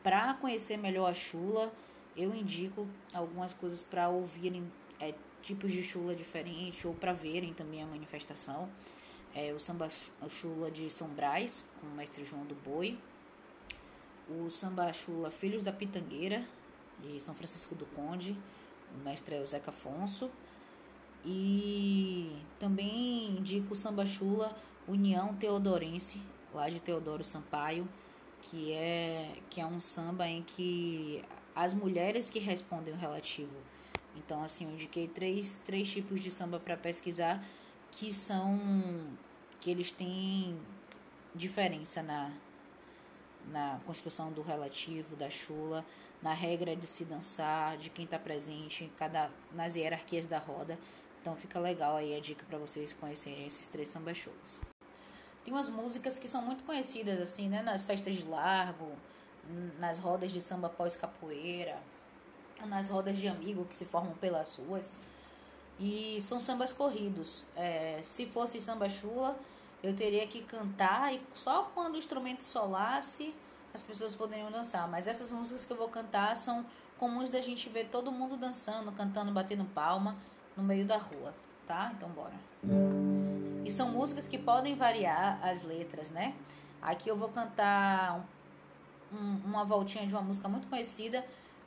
para 0.03 0.35
conhecer 0.35 0.77
melhor 0.77 1.09
a 1.09 1.15
chula, 1.15 1.73
eu 2.15 2.35
indico 2.35 2.87
algumas 3.15 3.55
coisas 3.55 3.83
para 3.83 4.11
ouvirem 4.11 4.71
é, 5.01 5.15
tipos 5.41 5.73
de 5.73 5.83
chula 5.83 6.15
diferentes 6.15 6.85
ou 6.85 6.93
para 6.93 7.15
verem 7.15 7.55
também 7.55 7.83
a 7.83 7.87
manifestação. 7.87 8.69
É, 9.35 9.55
o 9.55 9.59
samba 9.59 9.89
chula 10.29 10.71
de 10.71 10.91
São 10.91 11.09
Brás, 11.09 11.65
com 11.81 11.87
o 11.87 11.91
mestre 11.91 12.25
João 12.25 12.45
do 12.45 12.55
Boi. 12.55 12.99
O 14.29 14.51
samba 14.51 14.93
chula 14.93 15.31
Filhos 15.31 15.65
da 15.65 15.73
Pitangueira, 15.73 16.47
de 17.01 17.19
São 17.21 17.35
Francisco 17.35 17.75
do 17.75 17.87
Conde, 17.87 18.37
o 18.95 19.05
mestre 19.05 19.35
é 19.35 19.41
o 19.41 19.47
Zeca 19.47 19.71
Afonso. 19.71 20.31
E 21.25 22.37
também 22.59 23.31
indico 23.39 23.75
o 23.75 23.77
samba 23.77 24.05
chula 24.05 24.57
União 24.89 25.35
Teodorense, 25.35 26.21
lá 26.53 26.69
de 26.69 26.81
Teodoro 26.81 27.23
Sampaio, 27.23 27.89
que 28.41 28.73
é, 28.73 29.37
que 29.49 29.61
é 29.61 29.67
um 29.67 29.81
samba 29.81 30.27
em 30.27 30.43
que 30.43 31.25
as 31.55 31.73
mulheres 31.73 32.29
que 32.29 32.41
respondem 32.41 32.93
o 32.93 32.97
relativo 32.97 33.53
então, 34.17 34.43
assim, 34.43 34.65
eu 34.65 34.73
indiquei 34.73 35.09
três, 35.09 35.57
três 35.65 35.91
tipos 35.91 36.21
de 36.21 36.31
samba 36.31 36.61
para 36.61 36.77
pesquisar 36.77 37.45
que 37.91 38.13
são. 38.13 38.59
que 39.61 39.71
eles 39.71 39.93
têm 39.93 40.59
diferença 41.35 42.03
na, 42.03 42.33
na 43.51 43.81
construção 43.87 44.31
do 44.33 44.43
relativo, 44.43 45.17
da 45.17 45.31
chula, 45.31 45.85
na 46.23 46.33
regra 46.33 46.77
de 46.77 46.87
se 46.87 47.05
dançar, 47.05 47.77
de 47.77 47.91
quem 47.91 48.05
está 48.05 48.19
presente, 48.19 48.91
cada, 48.97 49.31
nas 49.53 49.75
hierarquias 49.75 50.27
da 50.27 50.39
roda. 50.39 50.79
Então 51.21 51.37
fica 51.37 51.59
legal 51.59 51.97
aí 51.97 52.17
a 52.17 52.21
dica 52.21 52.45
para 52.49 52.59
vocês 52.59 52.93
conhecerem 52.93 53.47
esses 53.47 53.69
três 53.69 53.89
samba 53.89 54.15
chulas. 54.15 54.61
Tem 55.45 55.53
umas 55.53 55.69
músicas 55.69 56.19
que 56.19 56.29
são 56.29 56.43
muito 56.43 56.65
conhecidas, 56.65 57.21
assim, 57.21 57.49
né? 57.49 57.63
Nas 57.63 57.85
festas 57.85 58.15
de 58.15 58.23
largo, 58.23 58.93
nas 59.79 59.99
rodas 59.99 60.31
de 60.31 60.41
samba 60.41 60.69
pós-capoeira 60.69 61.79
nas 62.67 62.89
rodas 62.89 63.19
de 63.19 63.29
amigo 63.29 63.65
que 63.65 63.75
se 63.75 63.85
formam 63.85 64.15
pelas 64.15 64.57
ruas. 64.57 64.99
E 65.79 66.21
são 66.21 66.41
sambas 66.41 66.73
corridos. 66.73 67.45
É, 67.57 68.01
se 68.03 68.27
fosse 68.27 68.61
samba 68.61 68.89
chula, 68.89 69.39
eu 69.83 69.95
teria 69.95 70.27
que 70.27 70.43
cantar 70.43 71.15
e 71.15 71.21
só 71.33 71.71
quando 71.75 71.95
o 71.95 71.99
instrumento 71.99 72.45
solasse 72.45 73.35
as 73.75 73.83
pessoas 73.83 74.15
poderiam 74.15 74.51
dançar. 74.51 74.89
Mas 74.89 75.07
essas 75.07 75.31
músicas 75.33 75.65
que 75.65 75.73
eu 75.73 75.77
vou 75.77 75.89
cantar 75.89 76.37
são 76.37 76.65
comuns 76.99 77.31
da 77.31 77.41
gente 77.41 77.69
ver 77.69 77.87
todo 77.87 78.13
mundo 78.13 78.37
dançando, 78.37 78.93
cantando, 78.93 79.33
batendo 79.33 79.65
palma 79.65 80.17
no 80.57 80.63
meio 80.63 80.87
da 80.87 80.97
rua, 80.97 81.35
tá? 81.67 81.93
Então 81.97 82.09
bora. 82.11 82.35
E 83.65 83.71
são 83.71 83.91
músicas 83.91 84.29
que 84.29 84.39
podem 84.39 84.77
variar 84.77 85.39
as 85.43 85.63
letras, 85.63 86.11
né? 86.11 86.35
Aqui 86.81 87.09
eu 87.09 87.17
vou 87.17 87.29
cantar 87.29 88.25
um, 89.13 89.41
uma 89.45 89.65
voltinha 89.65 90.07
de 90.07 90.13
uma 90.13 90.23
música 90.23 90.49
muito 90.49 90.69
conhecida 90.69 91.25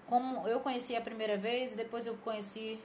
como 0.08 0.48
eu 0.48 0.60
conheci 0.60 0.96
a 0.96 1.02
primeira 1.02 1.38
vez 1.38 1.74
e 1.74 1.78
depois 1.78 2.06
eu 2.06 2.16
conheci 2.18 2.80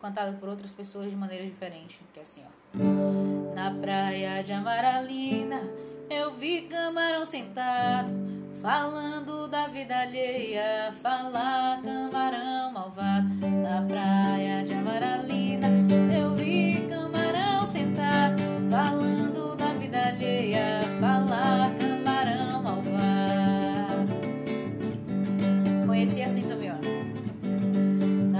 cantado 0.00 0.36
por 0.38 0.48
outras 0.48 0.72
pessoas 0.72 1.10
de 1.10 1.16
maneira 1.16 1.44
diferente, 1.44 2.00
que 2.12 2.18
é 2.18 2.22
assim, 2.22 2.42
ó. 2.44 3.54
Na 3.54 3.70
praia 3.70 4.42
de 4.42 4.52
Amaralina, 4.52 5.60
eu 6.10 6.32
vi 6.32 6.62
camarão 6.62 7.24
sentado, 7.24 8.10
falando 8.64 9.46
da 9.46 9.68
vida 9.68 9.94
alheia, 9.94 10.90
falar 11.02 11.82
camarão 11.82 12.72
malvado. 12.72 13.28
Na 13.62 13.82
praia 13.82 14.64
de 14.64 14.72
Amaralina, 14.72 15.68
eu 16.10 16.34
vi 16.34 16.86
camarão 16.88 17.66
sentado, 17.66 18.42
falando 18.70 19.54
da 19.54 19.74
vida 19.74 20.06
alheia, 20.06 20.80
falar 20.98 21.72
camarão 21.78 22.62
malvado. 22.62 24.14
Conheci 25.86 26.22
assim 26.22 26.44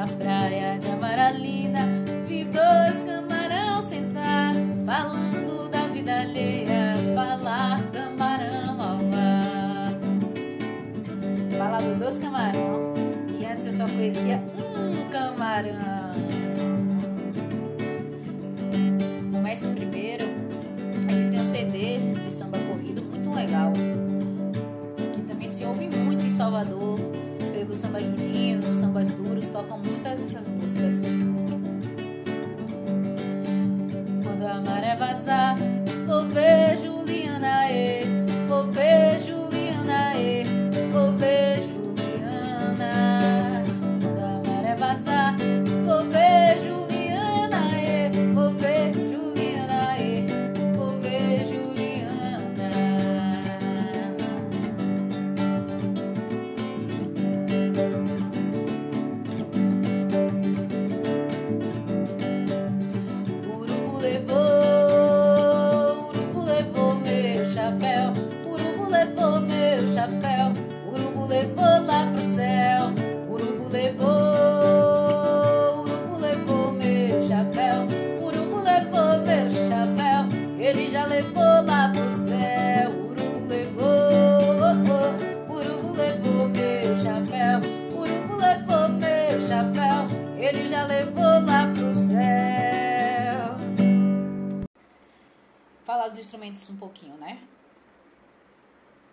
praia 0.07 0.79
de 0.79 0.91
Amaralina, 0.91 1.83
vi 2.27 2.45
dois 2.45 3.03
camarão 3.03 3.83
sentar, 3.83 4.55
falando 4.87 5.69
da 5.69 5.87
vida 5.89 6.21
alheia, 6.23 6.74
dois 12.05 12.19
camarão, 12.19 12.93
e 13.41 13.47
antes 13.47 13.65
eu 13.65 13.73
só 13.73 13.87
conhecia 13.87 14.39
um 14.77 15.09
camarão. 15.09 16.13
O 19.33 19.39
mestre 19.43 19.71
primeiro, 19.71 20.27
ele 21.09 21.31
tem 21.31 21.41
um 21.41 21.47
CD 21.47 21.99
de 22.23 22.31
samba 22.31 22.59
corrido 22.59 23.03
muito 23.03 23.31
legal, 23.35 23.73
que 25.15 25.23
também 25.23 25.49
se 25.49 25.65
ouve 25.65 25.87
muito 25.97 26.27
em 26.27 26.31
Salvador 26.31 27.01
do 27.67 27.75
samba 27.75 28.03
junino, 28.03 28.75
sambas 28.75 29.09
duros, 29.09 29.49
tocam 29.49 29.79
muitas 29.79 30.21
dessas 30.21 30.47
músicas. 30.47 31.05
Quando 34.23 34.47
a 34.47 34.61
maré 34.61 34.95
vazar, 34.95 35.57
vou 36.07 36.29
ver 36.29 36.77
Juliana, 36.77 37.71
e, 37.73 38.05
vou 38.47 38.71
ver 38.71 39.19
Juliana, 39.21 39.34
ver 45.07 45.54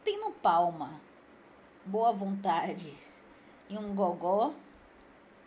Tendo 0.04 0.32
palma, 0.32 1.00
boa 1.86 2.12
vontade 2.12 2.94
e 3.70 3.78
um 3.78 3.94
gogó, 3.94 4.54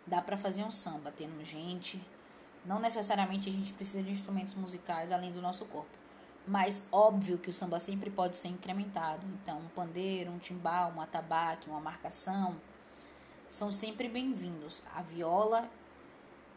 dá 0.07 0.23
para 0.23 0.37
fazer 0.37 0.65
um 0.65 0.71
samba, 0.71 1.11
tendo 1.11 1.45
gente 1.45 2.01
não 2.65 2.81
necessariamente 2.81 3.49
a 3.49 3.53
gente 3.53 3.73
precisa 3.73 4.03
de 4.03 4.11
instrumentos 4.11 4.55
musicais 4.55 5.13
além 5.13 5.33
do 5.33 5.43
nosso 5.43 5.65
corpo. 5.67 5.91
Mas 6.47 6.87
óbvio 6.91 7.39
que 7.39 7.51
o 7.51 7.53
samba 7.53 7.79
sempre 7.79 8.11
pode 8.11 8.37
ser 8.37 8.49
incrementado. 8.49 9.27
Então, 9.43 9.59
um 9.59 9.69
pandeiro, 9.69 10.31
um 10.31 10.39
timbal, 10.39 10.93
um 10.95 11.01
atabaque, 11.01 11.69
uma 11.69 11.81
marcação 11.81 12.57
são 13.49 13.71
sempre 13.71 14.09
bem-vindos. 14.09 14.83
A 14.95 15.03
viola 15.03 15.69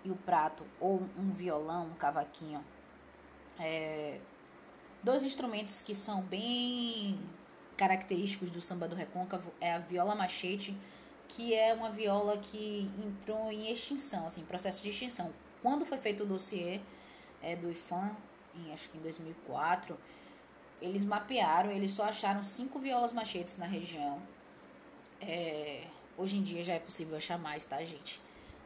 e 0.03 0.11
o 0.11 0.15
prato, 0.15 0.65
ou 0.79 1.01
um 1.17 1.29
violão, 1.29 1.87
um 1.87 1.93
cavaquinho. 1.93 2.63
É, 3.59 4.19
dois 5.03 5.23
instrumentos 5.23 5.81
que 5.81 5.93
são 5.93 6.21
bem 6.21 7.19
característicos 7.77 8.49
do 8.49 8.59
samba 8.59 8.87
do 8.87 8.95
recôncavo 8.95 9.53
é 9.61 9.73
a 9.73 9.79
viola 9.79 10.15
machete, 10.15 10.75
que 11.27 11.53
é 11.53 11.73
uma 11.73 11.91
viola 11.91 12.37
que 12.37 12.89
entrou 13.05 13.51
em 13.51 13.71
extinção, 13.71 14.25
assim, 14.25 14.43
processo 14.43 14.81
de 14.81 14.89
extinção 14.89 15.31
quando 15.61 15.85
foi 15.85 15.97
feito 15.97 16.23
o 16.23 16.25
dossiê 16.25 16.79
é, 17.41 17.55
do 17.55 17.69
IFAM, 17.69 18.15
em, 18.55 18.73
acho 18.73 18.89
que 18.89 18.97
em 18.97 19.01
2004, 19.01 19.97
eles 20.81 21.03
mapearam, 21.03 21.71
eles 21.71 21.91
só 21.91 22.03
acharam 22.03 22.43
cinco 22.43 22.79
violas 22.79 23.11
machetes 23.11 23.57
na 23.57 23.65
região. 23.65 24.21
É, 25.19 25.83
hoje 26.17 26.37
em 26.37 26.43
dia 26.43 26.63
já 26.63 26.73
é 26.73 26.79
possível 26.79 27.17
achar 27.17 27.37
mais, 27.37 27.65
tá, 27.65 27.83
gente? 27.83 28.21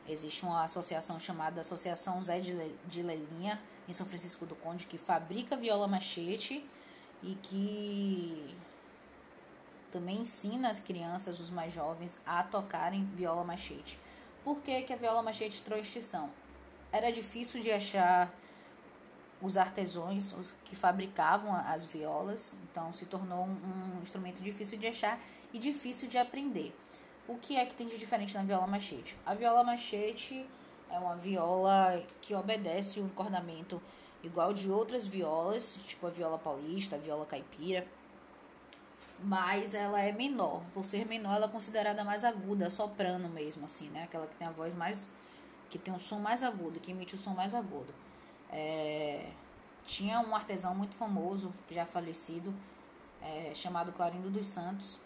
Existe 0.07 0.43
uma 0.43 0.63
associação 0.63 1.19
chamada 1.19 1.61
Associação 1.61 2.21
Zé 2.21 2.39
de 2.39 3.01
Lelinha, 3.01 3.61
em 3.87 3.93
São 3.93 4.05
Francisco 4.05 4.45
do 4.45 4.55
Conde, 4.55 4.85
que 4.85 4.97
fabrica 4.97 5.55
viola 5.55 5.87
machete 5.87 6.63
e 7.23 7.35
que 7.35 8.55
também 9.91 10.19
ensina 10.19 10.69
as 10.69 10.79
crianças, 10.79 11.39
os 11.39 11.49
mais 11.49 11.73
jovens, 11.73 12.19
a 12.25 12.43
tocarem 12.43 13.05
viola 13.13 13.43
machete. 13.43 13.99
Por 14.43 14.61
que, 14.61 14.81
que 14.83 14.93
a 14.93 14.95
viola 14.95 15.21
machete 15.21 15.59
entrou 15.59 15.77
em 15.77 15.81
extinção? 15.81 16.31
era 16.91 17.11
difícil 17.11 17.61
de 17.61 17.71
achar 17.71 18.31
os 19.41 19.57
artesãos 19.57 20.33
os 20.33 20.53
que 20.65 20.75
fabricavam 20.75 21.55
as 21.55 21.85
violas, 21.85 22.55
então 22.63 22.93
se 22.93 23.05
tornou 23.05 23.45
um, 23.45 23.97
um 23.97 24.01
instrumento 24.01 24.41
difícil 24.41 24.77
de 24.77 24.87
achar 24.87 25.19
e 25.51 25.57
difícil 25.57 26.07
de 26.07 26.17
aprender. 26.17 26.75
O 27.27 27.35
que 27.37 27.55
é 27.55 27.65
que 27.65 27.75
tem 27.75 27.87
de 27.87 27.97
diferente 27.97 28.35
na 28.35 28.43
viola 28.43 28.67
machete? 28.67 29.15
A 29.25 29.33
viola 29.33 29.63
machete 29.63 30.45
é 30.89 30.99
uma 30.99 31.15
viola 31.15 32.03
que 32.19 32.35
obedece 32.35 32.99
um 32.99 33.05
encordamento 33.05 33.81
igual 34.21 34.53
de 34.53 34.69
outras 34.69 35.07
violas, 35.07 35.79
tipo 35.85 36.05
a 36.05 36.11
viola 36.11 36.37
paulista, 36.37 36.95
a 36.95 36.99
viola 36.99 37.25
caipira, 37.25 37.87
mas 39.23 39.73
ela 39.73 40.01
é 40.01 40.11
menor. 40.11 40.61
Por 40.73 40.83
ser 40.83 41.07
menor, 41.07 41.35
ela 41.35 41.45
é 41.45 41.49
considerada 41.49 42.03
mais 42.03 42.23
aguda, 42.23 42.69
soprano 42.69 43.29
mesmo, 43.29 43.65
assim, 43.65 43.89
né? 43.89 44.03
Aquela 44.03 44.27
que 44.27 44.35
tem 44.35 44.47
a 44.47 44.51
voz 44.51 44.73
mais 44.73 45.09
que 45.69 45.79
tem 45.79 45.93
um 45.93 45.99
som 45.99 46.19
mais 46.19 46.43
agudo, 46.43 46.81
que 46.81 46.91
emite 46.91 47.15
o 47.15 47.17
som 47.17 47.31
mais 47.31 47.55
agudo. 47.55 47.93
É, 48.49 49.29
tinha 49.85 50.19
um 50.19 50.35
artesão 50.35 50.75
muito 50.75 50.95
famoso, 50.95 51.53
já 51.69 51.85
falecido, 51.85 52.53
é, 53.21 53.53
chamado 53.55 53.93
Clarindo 53.93 54.29
dos 54.29 54.47
Santos, 54.47 54.99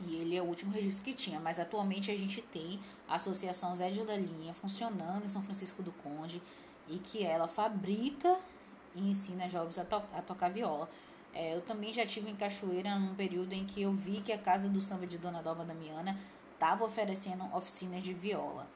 e 0.00 0.16
ele 0.16 0.36
é 0.36 0.42
o 0.42 0.44
último 0.44 0.72
registro 0.72 1.02
que 1.04 1.14
tinha, 1.14 1.40
mas 1.40 1.58
atualmente 1.58 2.10
a 2.10 2.16
gente 2.16 2.42
tem 2.42 2.80
a 3.08 3.14
Associação 3.14 3.74
Zé 3.74 3.90
de 3.90 4.02
Lelinha 4.02 4.52
funcionando 4.52 5.24
em 5.24 5.28
São 5.28 5.42
Francisco 5.42 5.82
do 5.82 5.92
Conde 5.92 6.42
e 6.88 6.98
que 6.98 7.24
ela 7.24 7.48
fabrica 7.48 8.38
e 8.94 9.08
ensina 9.08 9.48
jovens 9.48 9.78
a, 9.78 9.84
to 9.84 10.02
a 10.12 10.20
tocar 10.20 10.50
viola. 10.50 10.90
É, 11.34 11.54
eu 11.54 11.62
também 11.62 11.92
já 11.92 12.04
tive 12.04 12.30
em 12.30 12.36
Cachoeira 12.36 12.98
num 12.98 13.14
período 13.14 13.52
em 13.52 13.64
que 13.64 13.82
eu 13.82 13.92
vi 13.92 14.20
que 14.20 14.32
a 14.32 14.38
Casa 14.38 14.68
do 14.68 14.80
Samba 14.80 15.06
de 15.06 15.16
Dona 15.16 15.42
Dova 15.42 15.64
Damiana 15.64 16.18
estava 16.52 16.84
oferecendo 16.84 17.44
oficinas 17.54 18.02
de 18.02 18.12
viola. 18.12 18.66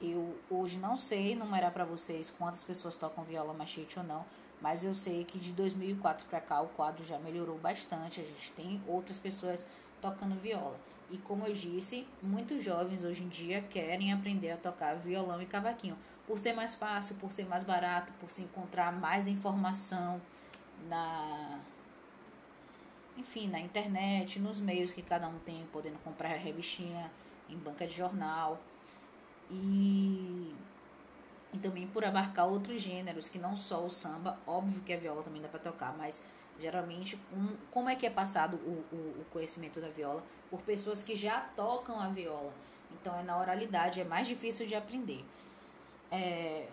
Eu 0.00 0.38
hoje 0.48 0.78
não 0.78 0.96
sei 0.96 1.34
numerar 1.34 1.72
para 1.72 1.84
vocês 1.84 2.30
quantas 2.30 2.62
pessoas 2.62 2.96
tocam 2.96 3.24
viola 3.24 3.52
machete 3.52 3.98
ou 3.98 4.04
não, 4.04 4.24
mas 4.60 4.84
eu 4.84 4.94
sei 4.94 5.24
que 5.24 5.38
de 5.38 5.52
2004 5.52 6.26
para 6.26 6.40
cá 6.40 6.60
o 6.60 6.68
quadro 6.68 7.04
já 7.04 7.18
melhorou 7.18 7.58
bastante. 7.58 8.20
A 8.20 8.24
gente 8.24 8.52
tem 8.52 8.82
outras 8.86 9.18
pessoas 9.18 9.66
tocando 10.00 10.34
viola. 10.40 10.78
E 11.10 11.18
como 11.18 11.46
eu 11.46 11.52
disse, 11.52 12.06
muitos 12.22 12.62
jovens 12.62 13.04
hoje 13.04 13.22
em 13.22 13.28
dia 13.28 13.62
querem 13.62 14.12
aprender 14.12 14.50
a 14.50 14.56
tocar 14.56 14.96
violão 14.96 15.40
e 15.40 15.46
cavaquinho, 15.46 15.96
por 16.26 16.38
ser 16.38 16.52
mais 16.52 16.74
fácil, 16.74 17.16
por 17.16 17.32
ser 17.32 17.46
mais 17.46 17.62
barato, 17.62 18.12
por 18.14 18.30
se 18.30 18.42
encontrar 18.42 18.92
mais 18.92 19.26
informação 19.26 20.20
na 20.88 21.58
enfim, 23.18 23.48
na 23.48 23.58
internet, 23.58 24.38
nos 24.38 24.60
meios 24.60 24.92
que 24.92 25.02
cada 25.02 25.28
um 25.28 25.38
tem, 25.40 25.66
podendo 25.72 25.98
comprar 25.98 26.28
revistinha 26.36 27.10
em 27.48 27.56
banca 27.56 27.86
de 27.86 27.94
jornal 27.94 28.60
e, 29.50 30.54
e 31.52 31.58
também 31.58 31.86
por 31.88 32.04
abarcar 32.04 32.46
outros 32.46 32.80
gêneros 32.80 33.28
que 33.28 33.38
não 33.38 33.56
só 33.56 33.84
o 33.84 33.90
samba, 33.90 34.38
óbvio 34.46 34.80
que 34.82 34.92
a 34.92 34.96
viola 34.96 35.22
também 35.22 35.42
dá 35.42 35.48
para 35.48 35.58
tocar, 35.58 35.96
mas 35.96 36.22
geralmente 36.60 37.18
um, 37.32 37.56
como 37.70 37.88
é 37.88 37.96
que 37.96 38.06
é 38.06 38.10
passado 38.10 38.56
o, 38.58 38.94
o, 38.94 39.20
o 39.20 39.24
conhecimento 39.30 39.80
da 39.80 39.88
viola 39.88 40.22
por 40.48 40.62
pessoas 40.62 41.02
que 41.02 41.14
já 41.14 41.40
tocam 41.56 42.00
a 42.00 42.08
viola. 42.08 42.52
Então 42.92 43.18
é 43.18 43.22
na 43.22 43.38
oralidade, 43.38 44.00
é 44.00 44.04
mais 44.04 44.28
difícil 44.28 44.66
de 44.66 44.74
aprender. 44.76 45.24
É, 46.10 46.68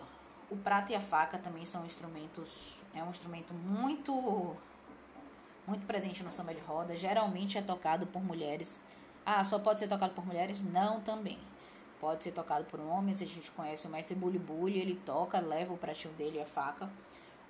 o 0.49 0.55
prato 0.57 0.91
e 0.91 0.95
a 0.95 1.01
faca 1.01 1.37
também 1.39 1.65
são 1.65 1.85
instrumentos, 1.85 2.77
é 2.93 3.03
um 3.03 3.09
instrumento 3.09 3.53
muito 3.53 4.55
muito 5.67 5.85
presente 5.85 6.23
no 6.23 6.31
samba 6.31 6.53
de 6.53 6.61
roda, 6.61 6.95
geralmente 6.95 7.57
é 7.57 7.61
tocado 7.61 8.05
por 8.07 8.23
mulheres. 8.23 8.79
Ah, 9.25 9.43
só 9.43 9.57
pode 9.57 9.79
ser 9.79 9.87
tocado 9.87 10.13
por 10.13 10.25
mulheres? 10.25 10.63
Não, 10.63 11.01
também. 11.01 11.39
Pode 11.99 12.23
ser 12.23 12.31
tocado 12.31 12.65
por 12.65 12.79
homens, 12.79 13.21
a 13.21 13.25
gente 13.25 13.49
conhece 13.51 13.87
o 13.87 13.89
mestre 13.89 14.15
Bully, 14.15 14.79
ele 14.79 14.95
toca, 15.05 15.39
leva 15.39 15.73
o 15.73 15.77
pratinho 15.77 16.13
dele 16.13 16.37
e 16.37 16.41
a 16.41 16.45
faca. 16.45 16.89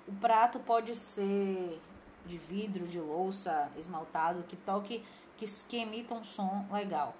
O 0.07 0.13
prato 0.13 0.59
pode 0.59 0.95
ser 0.95 1.79
de 2.25 2.37
vidro, 2.37 2.87
de 2.87 2.99
louça, 2.99 3.69
esmaltado, 3.77 4.43
que 4.43 4.55
toque, 4.55 5.03
que, 5.35 5.45
que 5.67 5.77
emita 5.77 6.13
um 6.13 6.23
som 6.23 6.65
legal. 6.71 7.15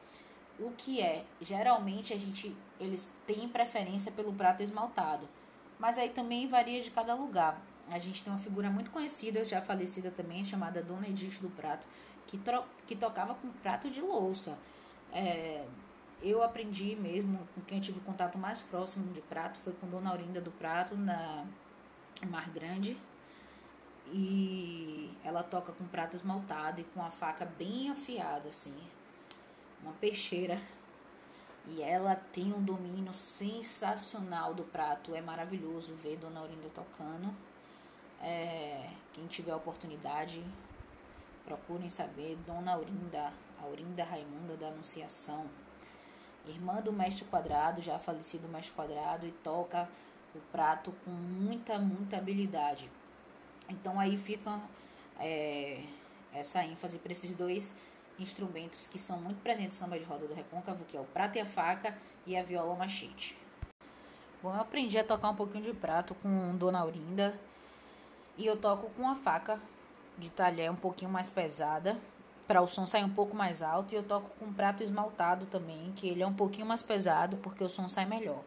O 0.59 0.71
que 0.71 1.01
é? 1.01 1.25
Geralmente 1.41 2.13
a 2.13 2.17
gente, 2.17 2.55
eles 2.79 3.11
têm 3.25 3.49
preferência 3.49 4.11
pelo 4.11 4.33
prato 4.33 4.63
esmaltado, 4.63 5.27
mas 5.77 5.97
aí 5.97 6.09
também 6.09 6.47
varia 6.47 6.81
de 6.81 6.91
cada 6.91 7.13
lugar. 7.13 7.61
A 7.89 7.99
gente 7.99 8.23
tem 8.23 8.33
uma 8.33 8.39
figura 8.39 8.69
muito 8.69 8.91
conhecida, 8.91 9.45
já 9.45 9.61
falecida 9.61 10.09
também, 10.09 10.43
chamada 10.43 10.81
Dona 10.81 11.07
Edith 11.07 11.39
do 11.39 11.49
Prato, 11.49 11.87
que, 12.25 12.39
que 12.87 12.95
tocava 12.95 13.35
com 13.35 13.49
prato 13.49 13.89
de 13.89 14.01
louça. 14.01 14.57
É, 15.11 15.67
eu 16.21 16.41
aprendi 16.41 16.95
mesmo, 16.95 17.47
com 17.53 17.61
quem 17.61 17.77
eu 17.77 17.83
tive 17.83 17.99
contato 17.99 18.37
mais 18.37 18.59
próximo 18.59 19.13
de 19.13 19.21
prato 19.21 19.59
foi 19.59 19.73
com 19.73 19.87
Dona 19.87 20.09
Aurinda 20.09 20.41
do 20.41 20.51
Prato, 20.51 20.95
na 20.95 21.45
Mar 22.27 22.49
Grande. 22.49 22.97
E 24.11 25.11
ela 25.23 25.43
toca 25.43 25.71
com 25.71 25.85
prato 25.85 26.15
esmaltado 26.15 26.81
e 26.81 26.83
com 26.83 27.03
a 27.03 27.09
faca 27.09 27.45
bem 27.45 27.89
afiada, 27.89 28.49
assim. 28.49 28.75
Uma 29.81 29.93
peixeira. 29.93 30.59
E 31.67 31.81
ela 31.81 32.15
tem 32.15 32.53
um 32.53 32.61
domínio 32.61 33.13
sensacional 33.13 34.53
do 34.53 34.63
prato. 34.63 35.15
É 35.15 35.21
maravilhoso 35.21 35.95
ver 35.95 36.17
Dona 36.17 36.39
Aurinda 36.39 36.69
tocando. 36.69 37.33
É, 38.21 38.89
quem 39.13 39.27
tiver 39.27 39.53
oportunidade, 39.53 40.43
procurem 41.45 41.89
saber. 41.89 42.35
Dona 42.45 42.73
Aurinda, 42.73 43.31
Aurinda 43.61 44.03
Raimunda 44.03 44.57
da 44.57 44.67
Anunciação 44.67 45.47
irmã 46.49 46.81
do 46.81 46.93
mestre 46.93 47.25
quadrado, 47.25 47.81
já 47.81 47.97
falecido 47.99 48.47
mestre 48.47 48.73
quadrado, 48.73 49.25
e 49.25 49.31
toca 49.31 49.87
o 50.33 50.39
prato 50.51 50.93
com 51.03 51.11
muita, 51.11 51.79
muita 51.79 52.17
habilidade. 52.17 52.89
Então 53.69 53.99
aí 53.99 54.17
fica 54.17 54.59
é, 55.19 55.83
essa 56.33 56.63
ênfase 56.63 56.99
para 56.99 57.11
esses 57.11 57.33
dois 57.35 57.75
instrumentos 58.19 58.87
que 58.87 58.97
são 58.97 59.19
muito 59.19 59.41
presentes 59.41 59.79
no 59.79 59.85
samba 59.85 59.99
de 59.99 60.05
roda 60.05 60.27
do 60.27 60.33
recôncavo, 60.33 60.85
que 60.85 60.95
é 60.95 60.99
o 60.99 61.05
prato 61.05 61.37
e 61.37 61.41
a 61.41 61.45
faca 61.45 61.97
e 62.25 62.37
a 62.37 62.43
viola 62.43 62.75
machete. 62.75 63.37
Bom, 64.41 64.53
eu 64.53 64.61
aprendi 64.61 64.97
a 64.97 65.03
tocar 65.03 65.29
um 65.29 65.35
pouquinho 65.35 65.63
de 65.63 65.73
prato 65.73 66.13
com 66.15 66.55
Dona 66.55 66.79
Aurinda 66.79 67.37
e 68.37 68.45
eu 68.45 68.57
toco 68.57 68.89
com 68.91 69.07
a 69.07 69.15
faca 69.15 69.59
de 70.17 70.29
talher 70.29 70.71
um 70.71 70.75
pouquinho 70.75 71.11
mais 71.11 71.29
pesada 71.29 71.97
para 72.47 72.61
o 72.61 72.67
som 72.67 72.85
sair 72.85 73.03
um 73.03 73.09
pouco 73.09 73.35
mais 73.35 73.61
alto 73.61 73.93
e 73.93 73.97
eu 73.97 74.03
toco 74.03 74.29
com 74.39 74.45
um 74.45 74.53
prato 74.53 74.83
esmaltado 74.83 75.45
também, 75.45 75.91
que 75.95 76.07
ele 76.07 76.21
é 76.21 76.27
um 76.27 76.33
pouquinho 76.33 76.67
mais 76.67 76.83
pesado 76.83 77.37
porque 77.37 77.63
o 77.63 77.69
som 77.69 77.89
sai 77.89 78.05
melhor. 78.05 78.41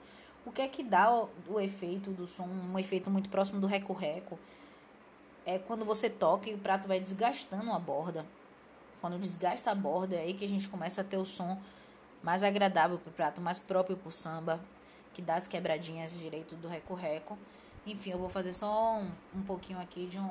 O 0.46 0.52
que 0.52 0.62
é 0.62 0.68
que 0.68 0.82
dá 0.82 1.12
o, 1.12 1.28
o 1.48 1.60
efeito 1.60 2.10
do 2.10 2.26
som, 2.26 2.46
um 2.46 2.78
efeito 2.78 3.10
muito 3.10 3.28
próximo 3.28 3.60
do 3.60 3.66
reco-reco, 3.66 4.38
é 5.44 5.58
quando 5.58 5.84
você 5.84 6.08
toca 6.08 6.48
e 6.48 6.54
o 6.54 6.58
prato 6.58 6.86
vai 6.86 7.00
desgastando 7.00 7.72
a 7.72 7.78
borda. 7.78 8.24
Quando 9.00 9.18
desgasta 9.18 9.70
a 9.70 9.74
borda, 9.74 10.16
é 10.16 10.20
aí 10.20 10.34
que 10.34 10.44
a 10.44 10.48
gente 10.48 10.68
começa 10.68 11.00
a 11.00 11.04
ter 11.04 11.16
o 11.16 11.24
som 11.24 11.60
mais 12.22 12.42
agradável 12.42 12.98
para 12.98 13.10
o 13.10 13.12
prato, 13.12 13.40
mais 13.40 13.58
próprio 13.58 13.96
para 13.96 14.08
o 14.08 14.12
samba, 14.12 14.60
que 15.14 15.22
dá 15.22 15.36
as 15.36 15.48
quebradinhas 15.48 16.18
direito 16.18 16.54
do 16.56 16.68
reco-reco. 16.68 17.38
Enfim, 17.92 18.10
eu 18.10 18.18
vou 18.18 18.28
fazer 18.28 18.52
só 18.52 18.98
um, 18.98 19.10
um 19.34 19.42
pouquinho 19.42 19.80
aqui 19.80 20.06
de 20.06 20.18
um 20.18 20.30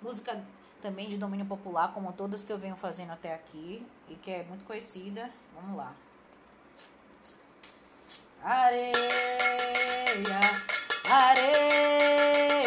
música 0.00 0.42
também 0.80 1.08
de 1.08 1.18
domínio 1.18 1.44
popular, 1.44 1.92
como 1.92 2.12
todas 2.12 2.42
que 2.42 2.52
eu 2.52 2.58
venho 2.58 2.76
fazendo 2.76 3.12
até 3.12 3.34
aqui 3.34 3.84
e 4.08 4.14
que 4.14 4.30
é 4.30 4.44
muito 4.44 4.64
conhecida. 4.64 5.30
Vamos 5.54 5.76
lá. 5.76 5.94
Areia, 8.42 8.92
areia, 11.10 12.65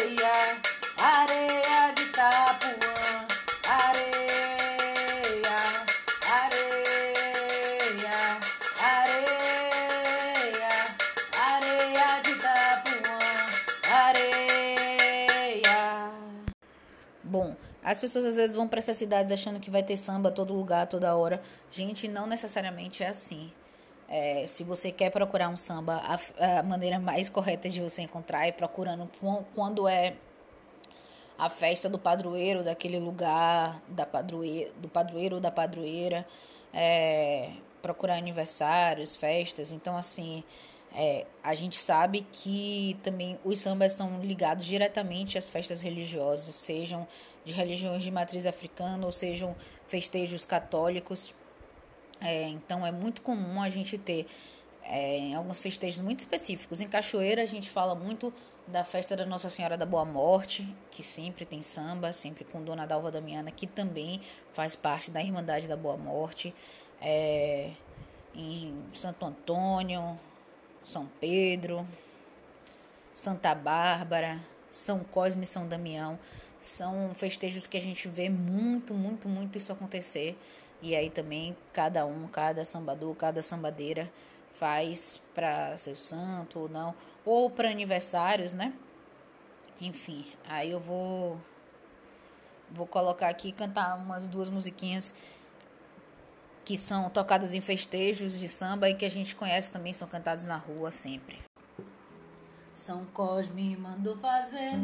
as 17.90 17.98
pessoas 17.98 18.24
às 18.24 18.36
vezes 18.36 18.54
vão 18.54 18.68
para 18.68 18.78
essas 18.78 18.96
cidades 18.96 19.32
achando 19.32 19.58
que 19.58 19.68
vai 19.68 19.82
ter 19.82 19.96
samba 19.96 20.30
todo 20.30 20.54
lugar, 20.54 20.86
toda 20.86 21.16
hora. 21.16 21.42
Gente, 21.72 22.06
não 22.06 22.24
necessariamente 22.24 23.02
é 23.02 23.08
assim. 23.08 23.50
É, 24.08 24.46
se 24.46 24.62
você 24.62 24.92
quer 24.92 25.10
procurar 25.10 25.48
um 25.48 25.56
samba, 25.56 25.96
a, 25.96 26.58
a, 26.58 26.62
maneira 26.62 27.00
mais 27.00 27.28
correta 27.28 27.68
de 27.68 27.80
você 27.80 28.02
encontrar 28.02 28.46
é 28.46 28.52
procurando 28.52 29.10
quando 29.56 29.88
é 29.88 30.14
a 31.36 31.48
festa 31.48 31.88
do 31.88 31.98
padroeiro 31.98 32.62
daquele 32.62 32.98
lugar, 32.98 33.82
da 33.88 34.06
padroeira, 34.06 34.70
do 34.76 34.88
padroeiro 34.88 35.36
ou 35.36 35.40
da 35.40 35.50
padroeira, 35.50 36.24
é, 36.72 37.50
procurar 37.82 38.14
aniversários, 38.16 39.16
festas. 39.16 39.72
Então, 39.72 39.96
assim, 39.96 40.44
é, 40.92 41.26
a 41.42 41.54
gente 41.54 41.76
sabe 41.76 42.26
que 42.32 42.98
também 43.02 43.38
os 43.44 43.60
sambas 43.60 43.92
estão 43.92 44.20
ligados 44.20 44.64
diretamente 44.66 45.38
às 45.38 45.48
festas 45.48 45.80
religiosas, 45.80 46.54
sejam 46.54 47.06
de 47.44 47.52
religiões 47.52 48.02
de 48.02 48.10
matriz 48.10 48.46
africana 48.46 49.06
ou 49.06 49.12
sejam 49.12 49.54
festejos 49.86 50.44
católicos. 50.44 51.34
É, 52.20 52.48
então 52.48 52.86
é 52.86 52.92
muito 52.92 53.22
comum 53.22 53.62
a 53.62 53.70
gente 53.70 53.96
ter 53.96 54.26
é, 54.82 55.32
alguns 55.34 55.60
festejos 55.60 56.00
muito 56.00 56.20
específicos. 56.20 56.80
Em 56.80 56.88
Cachoeira 56.88 57.42
a 57.42 57.46
gente 57.46 57.70
fala 57.70 57.94
muito 57.94 58.32
da 58.66 58.84
festa 58.84 59.16
da 59.16 59.24
Nossa 59.24 59.48
Senhora 59.48 59.76
da 59.76 59.86
Boa 59.86 60.04
Morte, 60.04 60.66
que 60.90 61.02
sempre 61.02 61.44
tem 61.44 61.62
samba, 61.62 62.12
sempre 62.12 62.44
com 62.44 62.62
Dona 62.62 62.86
Dalva 62.86 63.10
Damiana, 63.10 63.50
que 63.50 63.66
também 63.66 64.20
faz 64.52 64.76
parte 64.76 65.10
da 65.10 65.22
Irmandade 65.22 65.66
da 65.66 65.76
Boa 65.76 65.96
Morte. 65.96 66.54
É, 67.00 67.70
em 68.34 68.74
Santo 68.92 69.24
Antônio, 69.24 70.18
São 70.84 71.06
Pedro, 71.20 71.86
Santa 73.12 73.54
Bárbara, 73.54 74.40
São 74.68 75.00
Cosme 75.00 75.44
e 75.44 75.46
São 75.46 75.68
Damião. 75.68 76.18
São 76.60 77.14
festejos 77.14 77.66
que 77.66 77.76
a 77.76 77.80
gente 77.80 78.08
vê 78.08 78.28
muito, 78.28 78.94
muito, 78.94 79.28
muito 79.28 79.56
isso 79.56 79.72
acontecer. 79.72 80.38
E 80.82 80.94
aí 80.94 81.10
também 81.10 81.56
cada 81.72 82.06
um, 82.06 82.26
cada 82.28 82.64
sambador, 82.64 83.14
cada 83.14 83.42
sambadeira 83.42 84.10
faz 84.54 85.20
para 85.34 85.76
seu 85.78 85.96
santo 85.96 86.60
ou 86.60 86.68
não, 86.68 86.94
ou 87.24 87.50
para 87.50 87.70
aniversários, 87.70 88.52
né? 88.52 88.74
Enfim, 89.80 90.26
aí 90.46 90.70
eu 90.70 90.80
vou 90.80 91.40
vou 92.70 92.86
colocar 92.86 93.28
aqui 93.28 93.50
cantar 93.52 93.96
umas 93.96 94.28
duas 94.28 94.48
musiquinhas 94.48 95.14
que 96.70 96.78
são 96.78 97.10
tocadas 97.10 97.52
em 97.52 97.60
festejos 97.60 98.38
de 98.38 98.48
samba 98.48 98.88
e 98.88 98.94
que 98.94 99.04
a 99.04 99.10
gente 99.10 99.34
conhece 99.34 99.72
também, 99.72 99.92
são 99.92 100.06
cantadas 100.06 100.44
na 100.44 100.56
rua 100.56 100.92
sempre. 100.92 101.36
São 102.72 103.04
Cosme 103.06 103.76
mandou 103.76 104.16
fazer 104.18 104.78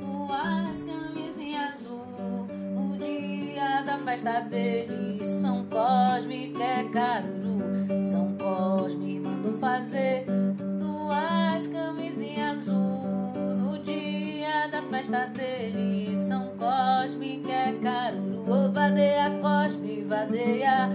duas 0.00 0.82
camisinhas 0.82 1.76
azul 1.76 2.48
no 2.74 2.98
dia 2.98 3.82
da 3.82 3.96
festa 4.00 4.40
dele. 4.40 5.22
São 5.22 5.66
Cosme 5.66 6.52
quer 6.52 6.90
caruru. 6.90 7.62
São 8.02 8.36
Cosme 8.36 9.20
mandou 9.20 9.56
fazer 9.60 10.26
duas 10.80 11.68
camisinhas 11.68 12.58
azul 12.58 13.29
festa 14.82 15.26
dele. 15.26 16.14
São 16.14 16.50
Cosme 16.56 17.42
quer 17.44 17.78
caruru. 17.80 18.50
Ô 18.50 18.72
vadeia, 18.72 19.30
Cosme, 19.40 20.02
vadeia. 20.02 20.88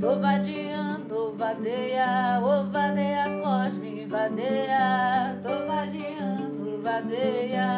Tô 0.00 0.18
vadiando, 0.18 1.34
vadeia. 1.36 2.40
Ô 2.42 2.64
vadeia, 2.70 3.24
Cosme, 3.42 4.06
vadeia. 4.06 5.38
Tô 5.42 5.66
vadiando, 5.66 6.82
vadeia. 6.82 7.68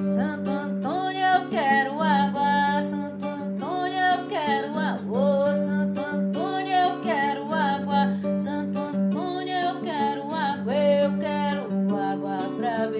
Santo 0.00 0.50
Antônio, 0.50 1.20
eu 1.20 1.48
quero 1.48 1.99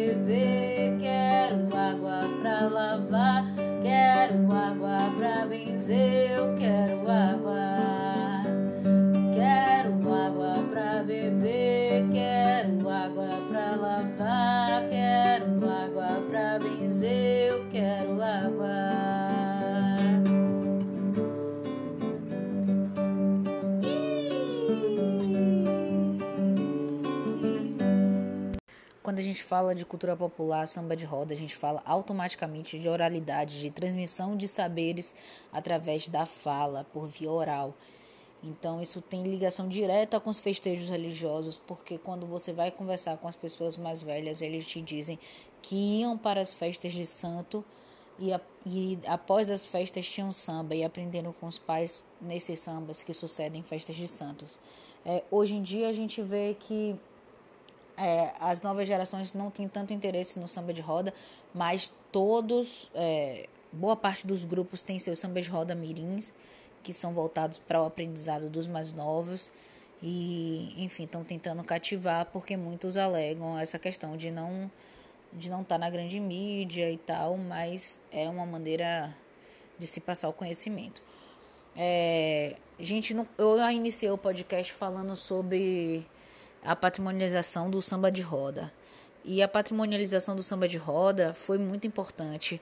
beber. 0.06 0.98
Quero 0.98 1.76
água 1.76 2.20
pra 2.40 2.68
lavar. 2.68 3.44
Quero 3.82 4.53
água 4.53 5.11
pra 5.18 5.46
benzer. 5.46 6.19
Fala 29.51 29.74
de 29.74 29.84
cultura 29.84 30.16
popular, 30.16 30.68
samba 30.68 30.94
de 30.94 31.05
roda, 31.05 31.34
a 31.34 31.36
gente 31.36 31.57
fala 31.57 31.82
automaticamente 31.84 32.78
de 32.78 32.88
oralidade, 32.88 33.61
de 33.61 33.68
transmissão 33.68 34.36
de 34.36 34.46
saberes 34.46 35.12
através 35.53 36.09
da 36.09 36.24
fala, 36.24 36.86
por 36.92 37.09
via 37.09 37.32
oral. 37.32 37.74
Então, 38.44 38.80
isso 38.80 39.03
tem 39.03 39.24
ligação 39.24 39.68
direta 39.68 40.20
com 40.20 40.30
os 40.30 40.38
festejos 40.38 40.88
religiosos, 40.88 41.59
porque 41.59 41.98
quando 41.98 42.28
você 42.28 42.53
vai 42.53 42.70
conversar 42.70 43.16
com 43.16 43.26
as 43.26 43.34
pessoas 43.34 43.76
mais 43.76 44.01
velhas, 44.01 44.40
eles 44.40 44.64
te 44.64 44.80
dizem 44.80 45.18
que 45.61 45.74
iam 45.74 46.16
para 46.16 46.40
as 46.40 46.55
festas 46.55 46.92
de 46.92 47.05
santo 47.05 47.64
e, 48.20 48.32
a, 48.32 48.40
e 48.64 49.01
após 49.05 49.51
as 49.51 49.66
festas 49.66 50.09
tinham 50.09 50.30
samba 50.30 50.76
e 50.76 50.84
aprenderam 50.84 51.32
com 51.32 51.48
os 51.48 51.59
pais 51.59 52.05
nesses 52.20 52.61
sambas 52.61 53.03
que 53.03 53.12
sucedem 53.12 53.64
festas 53.64 53.96
de 53.96 54.07
santos. 54.07 54.61
É, 55.05 55.24
hoje 55.28 55.57
em 55.57 55.62
dia, 55.62 55.88
a 55.88 55.92
gente 55.92 56.22
vê 56.22 56.55
que 56.55 56.94
é, 58.01 58.32
as 58.40 58.62
novas 58.62 58.88
gerações 58.88 59.34
não 59.34 59.51
têm 59.51 59.68
tanto 59.68 59.92
interesse 59.92 60.38
no 60.38 60.48
samba 60.48 60.72
de 60.72 60.80
roda, 60.80 61.12
mas 61.55 61.94
todos, 62.11 62.90
é, 62.94 63.46
boa 63.70 63.94
parte 63.94 64.26
dos 64.26 64.42
grupos 64.42 64.80
tem 64.80 64.98
seus 64.98 65.18
sambas 65.18 65.44
de 65.44 65.51
roda 65.51 65.74
mirins, 65.74 66.32
que 66.82 66.94
são 66.94 67.12
voltados 67.12 67.59
para 67.59 67.82
o 67.82 67.84
aprendizado 67.84 68.48
dos 68.48 68.66
mais 68.66 68.94
novos 68.94 69.53
e, 70.03 70.74
enfim, 70.78 71.05
estão 71.05 71.22
tentando 71.22 71.62
cativar 71.62 72.24
porque 72.32 72.57
muitos 72.57 72.96
alegam 72.96 73.59
essa 73.59 73.78
questão 73.78 74.16
de 74.16 74.30
não 74.30 74.70
de 75.32 75.48
não 75.48 75.62
estar 75.62 75.76
tá 75.76 75.78
na 75.78 75.88
grande 75.88 76.18
mídia 76.18 76.90
e 76.90 76.96
tal, 76.96 77.36
mas 77.36 78.01
é 78.11 78.28
uma 78.28 78.44
maneira 78.44 79.14
de 79.78 79.86
se 79.86 80.01
passar 80.01 80.28
o 80.28 80.32
conhecimento. 80.32 81.01
É, 81.76 82.57
gente, 82.80 83.14
eu 83.38 83.70
iniciei 83.70 84.11
o 84.11 84.18
podcast 84.18 84.72
falando 84.72 85.14
sobre 85.14 86.05
a 86.64 86.76
patrimonialização 86.76 87.70
do 87.70 87.80
samba 87.80 88.11
de 88.11 88.22
roda. 88.22 88.72
E 89.24 89.42
a 89.42 89.48
patrimonialização 89.48 90.34
do 90.34 90.42
samba 90.42 90.66
de 90.66 90.78
roda 90.78 91.34
foi 91.34 91.58
muito 91.58 91.86
importante 91.86 92.61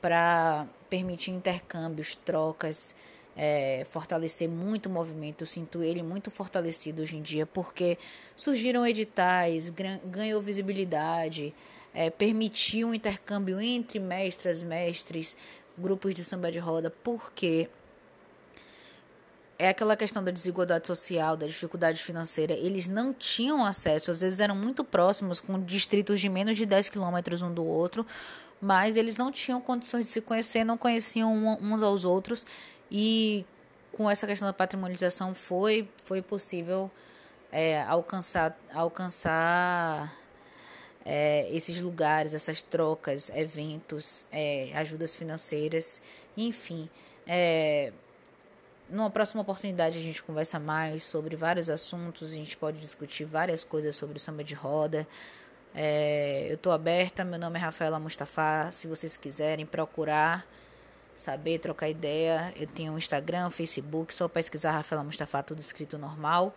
para 0.00 0.66
permitir 0.90 1.30
intercâmbios, 1.30 2.14
trocas, 2.14 2.94
é, 3.36 3.86
fortalecer 3.90 4.48
muito 4.48 4.86
o 4.86 4.90
movimento. 4.90 5.42
Eu 5.42 5.46
sinto 5.46 5.82
ele 5.82 6.02
muito 6.02 6.30
fortalecido 6.30 7.02
hoje 7.02 7.16
em 7.16 7.22
dia, 7.22 7.46
porque 7.46 7.98
surgiram 8.36 8.86
editais, 8.86 9.72
ganhou 10.04 10.42
visibilidade, 10.42 11.54
é, 11.94 12.10
permitiu 12.10 12.88
um 12.88 12.94
intercâmbio 12.94 13.60
entre 13.60 13.98
mestras, 13.98 14.62
mestres, 14.62 15.36
grupos 15.76 16.14
de 16.14 16.24
samba 16.24 16.50
de 16.50 16.58
roda, 16.58 16.90
porque 17.02 17.68
é 19.58 19.68
aquela 19.68 19.96
questão 19.96 20.22
da 20.22 20.30
desigualdade 20.30 20.86
social, 20.86 21.36
da 21.36 21.46
dificuldade 21.46 22.02
financeira. 22.02 22.52
Eles 22.54 22.88
não 22.88 23.12
tinham 23.12 23.64
acesso, 23.64 24.10
às 24.10 24.20
vezes 24.20 24.40
eram 24.40 24.56
muito 24.56 24.82
próximos, 24.82 25.40
com 25.40 25.62
distritos 25.62 26.20
de 26.20 26.28
menos 26.28 26.56
de 26.56 26.66
10 26.66 26.88
quilômetros 26.88 27.42
um 27.42 27.52
do 27.52 27.64
outro, 27.64 28.06
mas 28.60 28.96
eles 28.96 29.16
não 29.16 29.30
tinham 29.30 29.60
condições 29.60 30.06
de 30.06 30.10
se 30.10 30.20
conhecer, 30.20 30.64
não 30.64 30.76
conheciam 30.76 31.58
uns 31.60 31.82
aos 31.82 32.04
outros. 32.04 32.44
E 32.90 33.46
com 33.92 34.10
essa 34.10 34.26
questão 34.26 34.46
da 34.46 34.52
patrimonialização 34.52 35.34
foi, 35.34 35.88
foi 35.96 36.20
possível 36.20 36.90
é, 37.52 37.82
alcançar, 37.82 38.58
alcançar 38.72 40.12
é, 41.04 41.48
esses 41.54 41.80
lugares, 41.80 42.34
essas 42.34 42.62
trocas, 42.62 43.30
eventos, 43.30 44.24
é, 44.32 44.72
ajudas 44.74 45.14
financeiras, 45.14 46.02
enfim. 46.36 46.88
É, 47.26 47.92
numa 48.88 49.10
próxima 49.10 49.42
oportunidade 49.42 49.98
a 49.98 50.00
gente 50.00 50.22
conversa 50.22 50.58
mais 50.58 51.02
sobre 51.02 51.36
vários 51.36 51.70
assuntos, 51.70 52.32
a 52.32 52.34
gente 52.34 52.56
pode 52.56 52.78
discutir 52.78 53.24
várias 53.24 53.64
coisas 53.64 53.96
sobre 53.96 54.16
o 54.16 54.20
samba 54.20 54.44
de 54.44 54.54
roda. 54.54 55.06
É, 55.74 56.46
eu 56.50 56.54
estou 56.54 56.72
aberta, 56.72 57.24
meu 57.24 57.38
nome 57.38 57.58
é 57.58 57.62
Rafaela 57.62 57.98
Mustafa. 57.98 58.70
Se 58.70 58.86
vocês 58.86 59.16
quiserem 59.16 59.66
procurar, 59.66 60.46
saber, 61.16 61.58
trocar 61.58 61.88
ideia, 61.88 62.52
eu 62.56 62.66
tenho 62.66 62.92
um 62.92 62.98
Instagram, 62.98 63.50
Facebook, 63.50 64.14
só 64.14 64.28
pesquisar 64.28 64.72
Rafaela 64.72 65.02
Mustafa, 65.02 65.42
tudo 65.42 65.60
escrito 65.60 65.98
normal. 65.98 66.54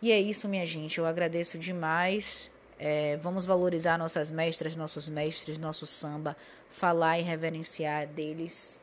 E 0.00 0.10
é 0.10 0.20
isso, 0.20 0.48
minha 0.48 0.66
gente. 0.66 0.98
Eu 0.98 1.06
agradeço 1.06 1.56
demais. 1.58 2.50
É, 2.78 3.16
vamos 3.18 3.44
valorizar 3.44 3.96
nossas 3.96 4.30
mestras, 4.30 4.74
nossos 4.74 5.08
mestres, 5.08 5.58
nosso 5.58 5.86
samba, 5.86 6.36
falar 6.68 7.20
e 7.20 7.22
reverenciar 7.22 8.08
deles 8.08 8.82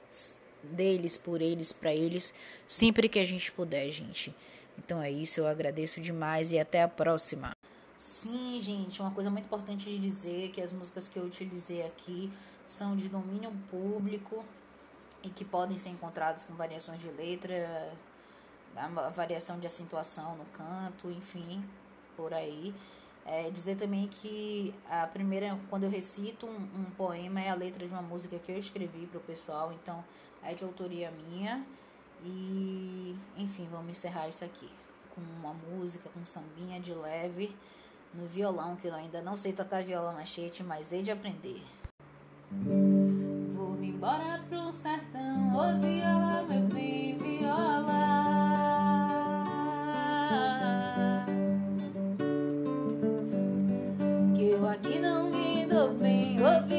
deles, 0.64 1.18
por 1.18 1.42
eles, 1.42 1.72
para 1.72 1.94
eles, 1.94 2.34
sempre 2.68 3.08
que 3.10 3.20
a 3.20 3.26
gente 3.26 3.52
puder, 3.52 3.90
gente. 3.90 4.36
Então 4.78 5.02
é 5.02 5.12
isso, 5.12 5.40
eu 5.40 5.48
agradeço 5.48 6.00
demais 6.00 6.52
e 6.52 6.60
até 6.60 6.82
a 6.84 6.88
próxima. 6.88 7.52
Sim, 7.98 8.60
gente, 8.62 9.02
uma 9.02 9.12
coisa 9.12 9.30
muito 9.30 9.46
importante 9.46 9.86
de 9.86 10.00
dizer 10.00 10.46
é 10.46 10.48
que 10.48 10.62
as 10.62 10.72
músicas 10.72 11.10
que 11.10 11.20
eu 11.20 11.24
utilizei 11.24 11.86
aqui 11.86 12.32
são 12.66 12.96
de 12.96 13.10
domínio 13.10 13.52
público 13.70 14.46
e 15.22 15.30
que 15.30 15.44
podem 15.44 15.78
ser 15.78 15.90
encontradas 15.90 16.44
com 16.44 16.54
variações 16.54 17.02
de 17.02 17.10
letra, 17.10 17.92
variação 19.14 19.60
de 19.60 19.68
acentuação 19.68 20.38
no 20.38 20.46
canto, 20.46 21.10
enfim, 21.12 21.64
por 22.16 22.34
aí. 22.34 22.74
É, 23.26 23.50
dizer 23.52 23.76
também 23.76 24.08
que 24.08 24.74
a 24.90 25.06
primeira, 25.06 25.60
quando 25.70 25.84
eu 25.84 25.90
recito 25.90 26.48
um, 26.48 26.82
um, 26.82 26.86
poema, 26.98 27.42
é 27.42 27.50
a 27.50 27.54
letra 27.54 27.86
de 27.86 27.94
uma 27.94 28.02
música 28.02 28.40
que 28.40 28.52
eu 28.52 28.58
escrevi 28.58 29.06
para 29.08 29.18
o 29.18 29.22
pessoal, 29.22 29.74
então 29.74 30.04
é 30.44 30.54
de 30.54 30.64
autoria 30.64 31.12
minha. 31.12 31.66
E, 32.24 33.16
enfim, 33.38 33.68
vamos 33.72 33.90
encerrar 33.90 34.28
isso 34.28 34.44
aqui 34.44 34.70
com 35.20 35.22
uma 35.40 35.54
música, 35.54 36.10
com 36.10 36.26
sambinha 36.26 36.80
de 36.80 36.94
leve 36.94 37.56
no 38.14 38.26
violão, 38.26 38.76
que 38.76 38.88
eu 38.88 38.96
ainda 38.96 39.22
não 39.22 39.36
sei 39.36 39.54
tocar 39.54 39.84
viola 39.84 40.12
machete, 40.12 40.64
mas 40.64 40.92
hei 40.92 41.04
de 41.04 41.12
aprender. 41.12 41.62
Vou-me 42.52 43.90
embora 43.90 44.44
pro 44.50 44.72
sertão, 44.74 45.56
ô 45.56 45.80
viola, 45.80 46.44
meu 46.44 46.68
bem, 46.68 47.18
viola. 47.18 48.00
Que 54.36 54.50
eu 54.50 54.68
aqui 54.68 55.00
não 55.00 55.30
me 55.30 55.66
dou 55.68 55.94
bem, 55.94 56.38
ô 56.42 56.66
viola, 56.66 56.79